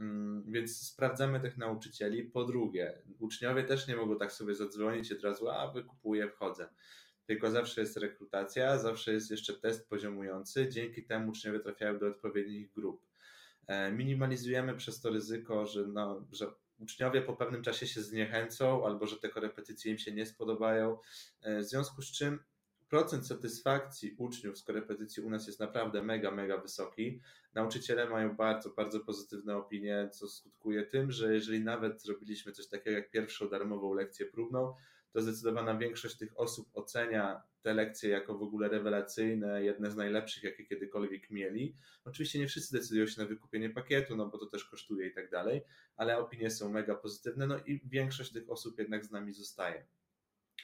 Mm, 0.00 0.52
więc 0.52 0.86
sprawdzamy 0.86 1.40
tych 1.40 1.56
nauczycieli. 1.56 2.24
Po 2.24 2.44
drugie, 2.44 3.02
uczniowie 3.18 3.64
też 3.64 3.88
nie 3.88 3.96
mogą 3.96 4.18
tak 4.18 4.32
sobie 4.32 4.54
zadzwonić 4.54 5.10
i 5.10 5.16
od 5.16 5.22
razu, 5.22 5.48
a 5.48 5.72
wykupuję, 5.72 6.28
wchodzę. 6.28 6.68
tylko 7.26 7.50
zawsze 7.50 7.80
jest 7.80 7.96
rekrutacja, 7.96 8.78
zawsze 8.78 9.12
jest 9.12 9.30
jeszcze 9.30 9.54
test 9.54 9.88
poziomujący, 9.88 10.68
dzięki 10.68 11.04
temu 11.04 11.30
uczniowie 11.30 11.60
trafiają 11.60 11.98
do 11.98 12.06
odpowiednich 12.06 12.72
grup. 12.72 13.06
E, 13.66 13.92
minimalizujemy 13.92 14.76
przez 14.76 15.00
to 15.00 15.10
ryzyko, 15.10 15.66
że, 15.66 15.86
no, 15.86 16.26
że 16.32 16.46
uczniowie 16.78 17.22
po 17.22 17.36
pewnym 17.36 17.62
czasie 17.62 17.86
się 17.86 18.02
zniechęcą 18.02 18.86
albo 18.86 19.06
że 19.06 19.16
te 19.16 19.28
korepetycje 19.28 19.92
im 19.92 19.98
się 19.98 20.12
nie 20.12 20.26
spodobają, 20.26 20.98
e, 21.42 21.60
w 21.60 21.64
związku 21.64 22.02
z 22.02 22.12
czym 22.12 22.38
procent 22.92 23.26
satysfakcji 23.26 24.14
uczniów 24.18 24.58
z 24.58 24.62
korepetycji 24.62 25.22
u 25.22 25.30
nas 25.30 25.46
jest 25.46 25.60
naprawdę 25.60 26.02
mega, 26.02 26.30
mega 26.30 26.58
wysoki. 26.58 27.20
Nauczyciele 27.54 28.08
mają 28.08 28.36
bardzo, 28.36 28.70
bardzo 28.70 29.00
pozytywne 29.00 29.56
opinie, 29.56 30.08
co 30.12 30.28
skutkuje 30.28 30.86
tym, 30.86 31.10
że 31.10 31.34
jeżeli 31.34 31.64
nawet 31.64 32.02
zrobiliśmy 32.02 32.52
coś 32.52 32.68
takiego 32.68 32.96
jak 32.96 33.10
pierwszą 33.10 33.48
darmową 33.48 33.94
lekcję 33.94 34.26
próbną, 34.26 34.74
to 35.12 35.20
zdecydowana 35.20 35.78
większość 35.78 36.16
tych 36.16 36.40
osób 36.40 36.68
ocenia 36.74 37.42
te 37.62 37.74
lekcje 37.74 38.10
jako 38.10 38.38
w 38.38 38.42
ogóle 38.42 38.68
rewelacyjne, 38.68 39.64
jedne 39.64 39.90
z 39.90 39.96
najlepszych, 39.96 40.42
jakie 40.42 40.64
kiedykolwiek 40.64 41.30
mieli. 41.30 41.76
Oczywiście 42.04 42.38
nie 42.38 42.46
wszyscy 42.46 42.76
decydują 42.76 43.06
się 43.06 43.22
na 43.22 43.28
wykupienie 43.28 43.70
pakietu, 43.70 44.16
no 44.16 44.28
bo 44.28 44.38
to 44.38 44.46
też 44.46 44.64
kosztuje 44.64 45.08
i 45.08 45.14
tak 45.14 45.30
dalej, 45.30 45.62
ale 45.96 46.18
opinie 46.18 46.50
są 46.50 46.70
mega 46.70 46.94
pozytywne, 46.94 47.46
no 47.46 47.58
i 47.58 47.80
większość 47.84 48.32
tych 48.32 48.50
osób 48.50 48.78
jednak 48.78 49.04
z 49.04 49.10
nami 49.10 49.32
zostaje. 49.32 49.86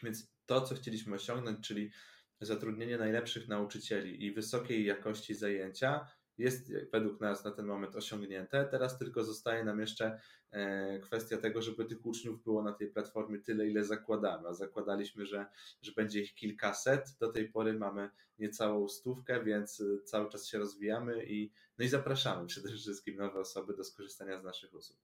Więc 0.02 0.32
to, 0.46 0.60
co 0.60 0.74
chcieliśmy 0.74 1.14
osiągnąć, 1.14 1.68
czyli 1.68 1.90
zatrudnienie 2.40 2.98
najlepszych 2.98 3.48
nauczycieli 3.48 4.24
i 4.24 4.32
wysokiej 4.32 4.84
jakości 4.84 5.34
zajęcia 5.34 6.08
jest 6.38 6.72
według 6.92 7.20
nas 7.20 7.44
na 7.44 7.50
ten 7.50 7.66
moment 7.66 7.96
osiągnięte. 7.96 8.68
Teraz 8.70 8.98
tylko 8.98 9.24
zostaje 9.24 9.64
nam 9.64 9.80
jeszcze 9.80 10.20
e, 10.50 10.98
kwestia 10.98 11.36
tego, 11.36 11.62
żeby 11.62 11.84
tych 11.84 12.06
uczniów 12.06 12.42
było 12.42 12.62
na 12.62 12.72
tej 12.72 12.90
platformie 12.90 13.38
tyle, 13.38 13.68
ile 13.68 13.84
zakładamy. 13.84 14.48
A 14.48 14.54
zakładaliśmy, 14.54 15.26
że, 15.26 15.46
że 15.82 15.92
będzie 15.92 16.20
ich 16.20 16.34
kilkaset. 16.34 17.16
Do 17.20 17.32
tej 17.32 17.48
pory 17.48 17.72
mamy 17.72 18.10
niecałą 18.38 18.88
stówkę, 18.88 19.44
więc 19.44 19.80
e, 19.80 20.02
cały 20.04 20.30
czas 20.30 20.46
się 20.46 20.58
rozwijamy 20.58 21.26
i, 21.26 21.52
no 21.78 21.84
i 21.84 21.88
zapraszamy 21.88 22.46
przede 22.46 22.68
wszystkim 22.68 23.16
nowe 23.16 23.40
osoby 23.40 23.76
do 23.76 23.84
skorzystania 23.84 24.40
z 24.40 24.44
naszych 24.44 24.74
usług. 24.74 24.98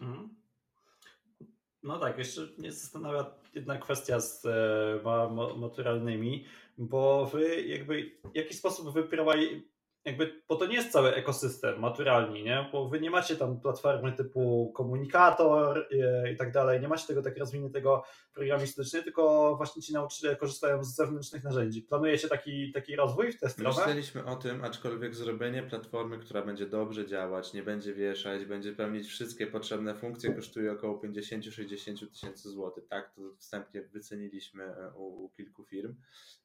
Mhm. 0.00 0.49
No 1.82 1.98
tak, 1.98 2.18
jeszcze 2.18 2.48
mnie 2.58 2.72
zastanawia 2.72 3.34
jedna 3.54 3.78
kwestia 3.78 4.20
z 4.20 4.46
e, 4.46 5.00
bo 6.78 7.26
wy 7.26 7.62
jakby 7.62 8.10
w 8.32 8.36
jaki 8.36 8.54
sposób 8.54 8.92
wy 8.94 9.04
jakby, 10.04 10.42
bo 10.48 10.56
to 10.56 10.66
nie 10.66 10.74
jest 10.74 10.92
cały 10.92 11.14
ekosystem 11.14 11.80
maturalni, 11.80 12.42
nie? 12.42 12.68
Bo 12.72 12.88
wy 12.88 13.00
nie 13.00 13.10
macie 13.10 13.36
tam 13.36 13.60
platformy 13.60 14.12
typu 14.12 14.72
komunikator 14.76 15.86
i, 15.90 16.00
e, 16.00 16.32
i 16.32 16.36
tak 16.36 16.52
dalej, 16.52 16.80
nie 16.80 16.88
macie 16.88 17.06
tego 17.06 17.22
tak 17.22 17.38
rozwiniętego 17.38 18.02
programistycznie, 18.34 19.02
tylko 19.02 19.54
właśnie 19.56 19.82
ci 19.82 19.92
nauczyciele 19.92 20.36
korzystają 20.36 20.84
z 20.84 20.94
zewnętrznych 20.94 21.44
narzędzi. 21.44 21.82
Planujecie 21.82 22.28
taki, 22.28 22.72
taki 22.72 22.96
rozwój 22.96 23.32
w 23.32 23.40
tę 23.40 23.48
stronę? 23.48 23.76
Myśleliśmy 23.78 24.24
o 24.24 24.36
tym, 24.36 24.64
aczkolwiek 24.64 25.14
zrobienie 25.14 25.62
platformy, 25.62 26.18
która 26.18 26.42
będzie 26.42 26.66
dobrze 26.66 27.06
działać, 27.06 27.52
nie 27.52 27.62
będzie 27.62 27.94
wieszać, 27.94 28.44
będzie 28.44 28.72
pełnić 28.72 29.08
wszystkie 29.08 29.46
potrzebne 29.46 29.94
funkcje, 29.94 30.34
kosztuje 30.34 30.72
około 30.72 30.98
50-60 30.98 32.08
tysięcy 32.08 32.50
złotych. 32.50 32.88
Tak, 32.88 33.14
to 33.14 33.22
wstępnie 33.38 33.82
wyceniliśmy 33.82 34.64
e, 34.64 34.92
u, 34.96 35.24
u 35.24 35.30
kilku 35.30 35.64
firm. 35.64 35.94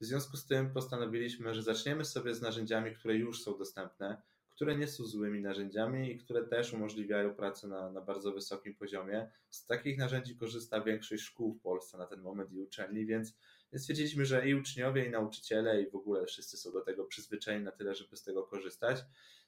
W 0.02 0.06
związku 0.06 0.38
z 0.38 0.46
tym 0.46 0.74
postanowiliśmy, 0.74 1.54
że 1.54 1.64
zaczniemy 1.64 2.06
sobie 2.06 2.34
z 2.34 2.42
narzędziami, 2.42 2.96
które 2.96 3.16
już 3.16 3.45
są 3.46 3.58
dostępne, 3.58 4.22
które 4.50 4.78
nie 4.78 4.88
są 4.88 5.06
złymi 5.06 5.42
narzędziami 5.42 6.12
i 6.12 6.18
które 6.18 6.44
też 6.44 6.74
umożliwiają 6.74 7.36
pracę 7.36 7.68
na, 7.68 7.92
na 7.92 8.02
bardzo 8.02 8.32
wysokim 8.32 8.76
poziomie. 8.76 9.32
Z 9.50 9.66
takich 9.66 9.98
narzędzi 9.98 10.36
korzysta 10.36 10.82
większość 10.82 11.24
szkół 11.24 11.54
w 11.54 11.62
Polsce 11.62 11.98
na 11.98 12.06
ten 12.06 12.22
moment 12.22 12.52
i 12.52 12.60
uczelni, 12.60 13.06
więc, 13.06 13.38
stwierdziliśmy, 13.78 14.26
że 14.26 14.50
i 14.50 14.56
uczniowie, 14.56 15.06
i 15.06 15.10
nauczyciele, 15.10 15.82
i 15.82 15.90
w 15.90 15.96
ogóle 15.96 16.26
wszyscy 16.26 16.58
są 16.58 16.72
do 16.72 16.82
tego 16.82 17.06
przyzwyczajeni 17.06 17.66
na 17.66 17.72
tyle, 17.72 17.96
żeby 17.96 18.16
z 18.18 18.24
tego 18.24 18.44
korzystać. 18.44 19.04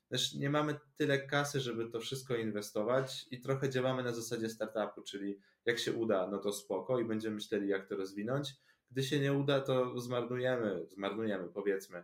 Też 0.09 0.33
nie 0.33 0.49
mamy 0.49 0.75
tyle 0.95 1.27
kasy, 1.27 1.59
żeby 1.59 1.89
to 1.89 1.99
wszystko 1.99 2.35
inwestować 2.35 3.27
i 3.31 3.41
trochę 3.41 3.69
działamy 3.69 4.03
na 4.03 4.13
zasadzie 4.13 4.49
startupu, 4.49 5.01
czyli 5.01 5.39
jak 5.65 5.79
się 5.79 5.93
uda, 5.93 6.27
no 6.27 6.37
to 6.37 6.53
spoko 6.53 6.99
i 6.99 7.05
będziemy 7.05 7.35
myśleli, 7.35 7.67
jak 7.67 7.87
to 7.87 7.95
rozwinąć. 7.95 8.53
Gdy 8.91 9.03
się 9.03 9.19
nie 9.19 9.33
uda, 9.33 9.61
to 9.61 9.99
zmarnujemy, 9.99 10.85
zmarnujemy 10.87 11.49
powiedzmy 11.49 12.03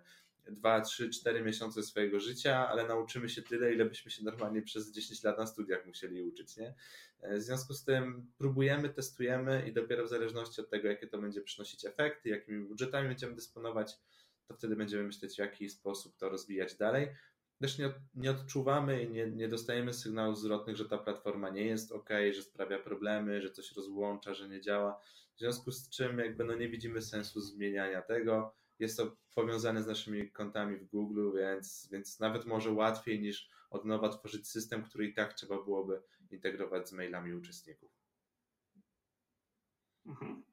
2, 0.52 0.82
3, 0.82 1.10
4 1.10 1.42
miesiące 1.42 1.84
swojego 1.84 2.20
życia, 2.20 2.70
ale 2.70 2.88
nauczymy 2.88 3.30
się 3.30 3.42
tyle, 3.42 3.74
ile 3.74 3.86
byśmy 3.86 4.12
się 4.12 4.24
normalnie 4.24 4.62
przez 4.62 4.92
10 4.92 5.24
lat 5.24 5.38
na 5.38 5.48
studiach 5.48 5.86
musieli 5.86 6.24
uczyć. 6.24 6.58
Nie? 6.58 6.76
E, 7.22 7.38
w 7.38 7.42
związku 7.42 7.74
z 7.74 7.84
tym 7.84 8.32
próbujemy, 8.38 8.90
testujemy 8.90 9.70
i 9.70 9.74
dopiero 9.74 10.06
w 10.06 10.10
zależności 10.10 10.62
od 10.62 10.70
tego, 10.70 10.88
jakie 10.88 11.08
to 11.08 11.18
będzie 11.18 11.42
przynosić 11.42 11.86
efekty, 11.86 12.30
jakimi 12.30 12.68
budżetami 12.68 13.08
będziemy 13.08 13.36
dysponować, 13.36 13.98
to 14.48 14.54
wtedy 14.54 14.76
będziemy 14.76 15.04
myśleć, 15.04 15.36
w 15.36 15.40
jaki 15.40 15.70
sposób 15.70 16.18
to 16.18 16.30
rozwijać 16.30 16.76
dalej. 16.76 17.08
Też 17.62 17.78
nie, 17.78 17.94
nie 18.16 18.32
odczuwamy 18.32 19.04
i 19.04 19.10
nie, 19.10 19.28
nie 19.28 19.48
dostajemy 19.48 19.94
sygnałów 19.94 20.40
zwrotnych, 20.40 20.76
że 20.76 20.86
ta 20.86 20.98
platforma 20.98 21.50
nie 21.50 21.66
jest 21.66 21.92
ok, 21.92 22.10
że 22.32 22.42
sprawia 22.42 22.80
problemy, 22.80 23.42
że 23.42 23.52
coś 23.52 23.72
rozłącza, 23.72 24.34
że 24.34 24.50
nie 24.50 24.62
działa. 24.62 25.00
W 25.36 25.40
związku 25.40 25.72
z 25.72 25.90
czym 25.90 26.20
jakby 26.20 26.44
no 26.44 26.56
nie 26.56 26.70
widzimy 26.70 27.02
sensu 27.02 27.42
zmieniania 27.42 28.02
tego 28.02 28.56
jest 28.84 28.98
to 28.98 29.16
powiązane 29.36 29.84
z 29.84 29.88
naszymi 29.88 30.32
kontami 30.32 30.78
w 30.78 30.86
Google, 30.86 31.32
więc, 31.38 31.88
więc 31.92 32.20
nawet 32.20 32.46
może 32.46 32.72
łatwiej 32.72 33.22
niż 33.22 33.50
od 33.70 33.86
nowa 33.86 34.10
tworzyć 34.10 34.48
system, 34.48 34.84
który 34.84 35.06
i 35.06 35.14
tak 35.14 35.34
trzeba 35.34 35.64
byłoby 35.64 36.02
integrować 36.32 36.90
z 36.90 36.94
mailami 36.94 37.34
uczestników. 37.34 37.92
Mhm. 40.06 40.44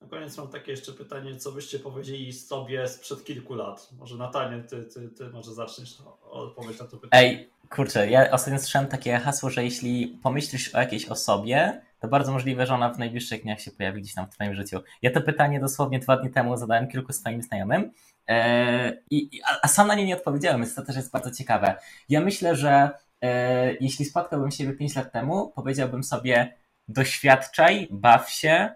Na 0.00 0.08
koniec 0.08 0.36
mam 0.36 0.48
takie 0.48 0.70
jeszcze 0.70 0.92
pytanie, 0.92 1.36
co 1.36 1.52
byście 1.52 1.78
powiedzieli 1.78 2.32
sobie 2.32 2.88
sprzed 2.88 3.24
kilku 3.24 3.54
lat? 3.54 3.88
Może 3.98 4.16
Natanie, 4.16 4.62
ty, 4.62 4.84
ty, 4.84 5.08
ty 5.08 5.30
może 5.30 5.54
zaczniesz 5.54 5.98
odpowiedź 6.22 6.78
na 6.78 6.86
to 6.86 6.96
pytanie. 6.96 7.22
Ej, 7.22 7.50
kurczę, 7.70 8.10
ja 8.10 8.30
ostatnio 8.30 8.58
słyszałem 8.58 8.88
takie 8.88 9.18
hasło, 9.18 9.50
że 9.50 9.64
jeśli 9.64 10.18
pomyślisz 10.22 10.74
o 10.74 10.78
jakiejś 10.78 11.06
osobie, 11.06 11.82
to 12.00 12.08
bardzo 12.08 12.32
możliwe, 12.32 12.66
że 12.66 12.74
ona 12.74 12.94
w 12.94 12.98
najbliższych 12.98 13.42
dniach 13.42 13.60
się 13.60 13.70
pojawi 13.70 14.02
gdzieś 14.02 14.14
tam 14.14 14.26
w 14.26 14.30
Twoim 14.30 14.54
życiu. 14.54 14.80
Ja 15.02 15.10
to 15.10 15.20
pytanie 15.20 15.60
dosłownie 15.60 15.98
dwa 15.98 16.16
dni 16.16 16.30
temu 16.30 16.56
zadałem 16.56 16.88
kilku 16.88 17.12
swoim 17.12 17.42
znajomym, 17.42 17.90
e, 18.28 18.96
i, 19.10 19.40
a, 19.46 19.58
a 19.62 19.68
sam 19.68 19.88
na 19.88 19.94
nie 19.94 20.04
nie 20.04 20.16
odpowiedziałem, 20.16 20.60
więc 20.60 20.74
to 20.74 20.82
też 20.82 20.96
jest 20.96 21.12
bardzo 21.12 21.30
ciekawe. 21.30 21.74
Ja 22.08 22.20
myślę, 22.20 22.56
że 22.56 22.90
e, 23.22 23.74
jeśli 23.74 24.04
spotkałbym 24.04 24.50
siebie 24.50 24.72
5 24.72 24.96
lat 24.96 25.12
temu, 25.12 25.52
powiedziałbym 25.54 26.04
sobie 26.04 26.54
doświadczaj, 26.88 27.88
baw 27.90 28.30
się, 28.30 28.68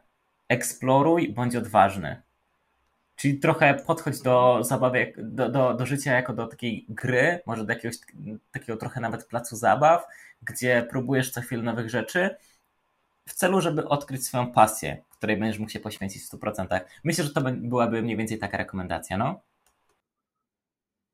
eksploruj, 0.49 1.33
bądź 1.33 1.57
odważny. 1.57 2.23
Czyli 3.17 3.39
trochę 3.39 3.75
podchodź 3.75 4.23
do 4.23 4.59
zabawy, 4.65 5.13
do, 5.19 5.49
do, 5.49 5.75
do 5.75 5.87
życia 5.87 6.13
jako 6.13 6.33
do 6.33 6.47
takiej 6.47 6.87
gry, 6.89 7.41
może 7.47 7.65
do 7.65 7.73
jakiegoś 7.73 7.97
takiego 8.53 8.79
trochę 8.79 9.01
nawet 9.01 9.27
placu 9.27 9.57
zabaw, 9.57 10.07
gdzie 10.43 10.87
próbujesz 10.91 11.31
co 11.31 11.41
chwilę 11.41 11.63
nowych 11.63 11.91
rzeczy, 11.91 12.37
w 13.27 13.35
celu, 13.35 13.61
żeby 13.61 13.89
odkryć 13.89 14.27
swoją 14.27 14.53
pasję, 14.53 15.05
której 15.11 15.37
będziesz 15.37 15.59
mógł 15.59 15.71
się 15.71 15.81
poświęcić 15.81 16.23
w 16.23 16.31
100%. 16.31 16.81
Myślę, 17.05 17.25
że 17.25 17.31
to 17.31 17.41
byłaby 17.55 18.03
mniej 18.03 18.17
więcej 18.17 18.39
taka 18.39 18.59
rekomendacja, 18.59 19.17
no. 19.17 19.41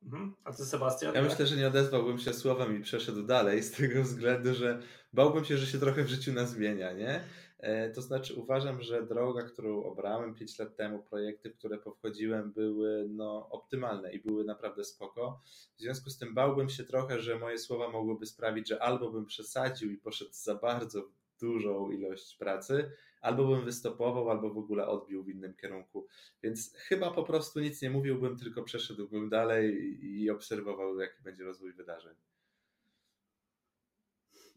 Mhm. 0.03 0.35
A 0.45 0.53
ty, 0.53 0.65
Sebastian? 0.65 1.15
Ja 1.15 1.23
myślę, 1.23 1.47
że 1.47 1.57
nie 1.57 1.67
odezwałbym 1.69 2.19
się 2.19 2.33
słowem 2.35 2.79
i 2.79 2.83
przeszedł 2.83 3.23
dalej, 3.23 3.63
z 3.63 3.71
tego 3.71 4.03
względu, 4.03 4.55
że 4.55 4.83
bałbym 5.13 5.45
się, 5.45 5.57
że 5.57 5.67
się 5.67 5.79
trochę 5.79 6.05
w 6.05 6.09
życiu 6.09 6.33
nas 6.33 6.51
zmienia, 6.51 6.93
nie? 6.93 7.21
E, 7.59 7.91
to 7.91 8.03
znaczy 8.03 8.35
uważam, 8.35 8.83
że 8.83 9.07
droga, 9.07 9.43
którą 9.43 9.85
obrałem 9.85 10.35
5 10.35 10.59
lat 10.59 10.77
temu, 10.77 11.03
projekty, 11.03 11.51
w 11.51 11.57
które 11.59 11.79
powchodziłem, 11.79 12.53
były 12.53 13.07
no, 13.09 13.49
optymalne 13.51 14.13
i 14.13 14.21
były 14.21 14.45
naprawdę 14.45 14.85
spoko. 14.85 15.43
W 15.77 15.81
związku 15.81 16.11
z 16.11 16.19
tym 16.19 16.35
bałbym 16.35 16.69
się 16.69 16.85
trochę, 16.85 17.21
że 17.21 17.39
moje 17.39 17.59
słowa 17.59 17.89
mogłyby 17.89 18.27
sprawić, 18.27 18.69
że 18.69 18.83
albo 18.83 19.11
bym 19.11 19.27
przesadził 19.27 19.91
i 19.91 19.97
poszedł 19.97 20.31
za 20.33 20.55
bardzo 20.55 21.03
dużą 21.41 21.91
ilość 21.91 22.37
pracy, 22.37 22.93
albo 23.21 23.47
bym 23.47 23.65
wystopował, 23.65 24.31
albo 24.31 24.51
w 24.51 24.59
ogóle 24.59 24.87
odbił 24.87 25.25
w 25.25 25.29
innym 25.29 25.55
kierunku. 25.55 26.07
Więc 26.43 26.75
chyba 26.75 27.11
po 27.11 27.23
prostu 27.23 27.61
nic 27.61 27.83
nie 27.83 27.91
mówiłbym, 27.91 28.37
tylko 28.39 28.63
przeszedłbym 28.63 29.29
dalej 29.29 29.99
i 30.05 30.31
obserwował, 30.31 30.99
jaki 30.99 31.23
będzie 31.23 31.45
rozwój 31.45 31.73
wydarzeń. 31.73 32.15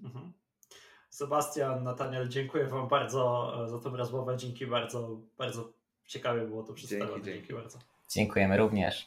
Mhm. 0.04 0.34
Sebastian, 1.10 1.84
Nataniel, 1.84 2.30
dziękuję 2.30 2.68
Wam 2.68 2.88
bardzo 2.88 3.54
e, 3.66 3.70
za 3.70 3.80
tę 3.80 3.90
rozmowę. 3.90 4.38
Dzięki 4.38 4.68
bardzo, 4.68 5.22
bardzo 5.38 5.74
ciekawie 6.06 6.42
było 6.42 6.64
to 6.64 6.74
przedstawione. 6.74 7.12
Dzięki, 7.12 7.26
dzięki. 7.26 7.40
dzięki 7.40 7.54
bardzo. 7.54 7.80
Dziękujemy 8.10 8.58
również. 8.58 9.02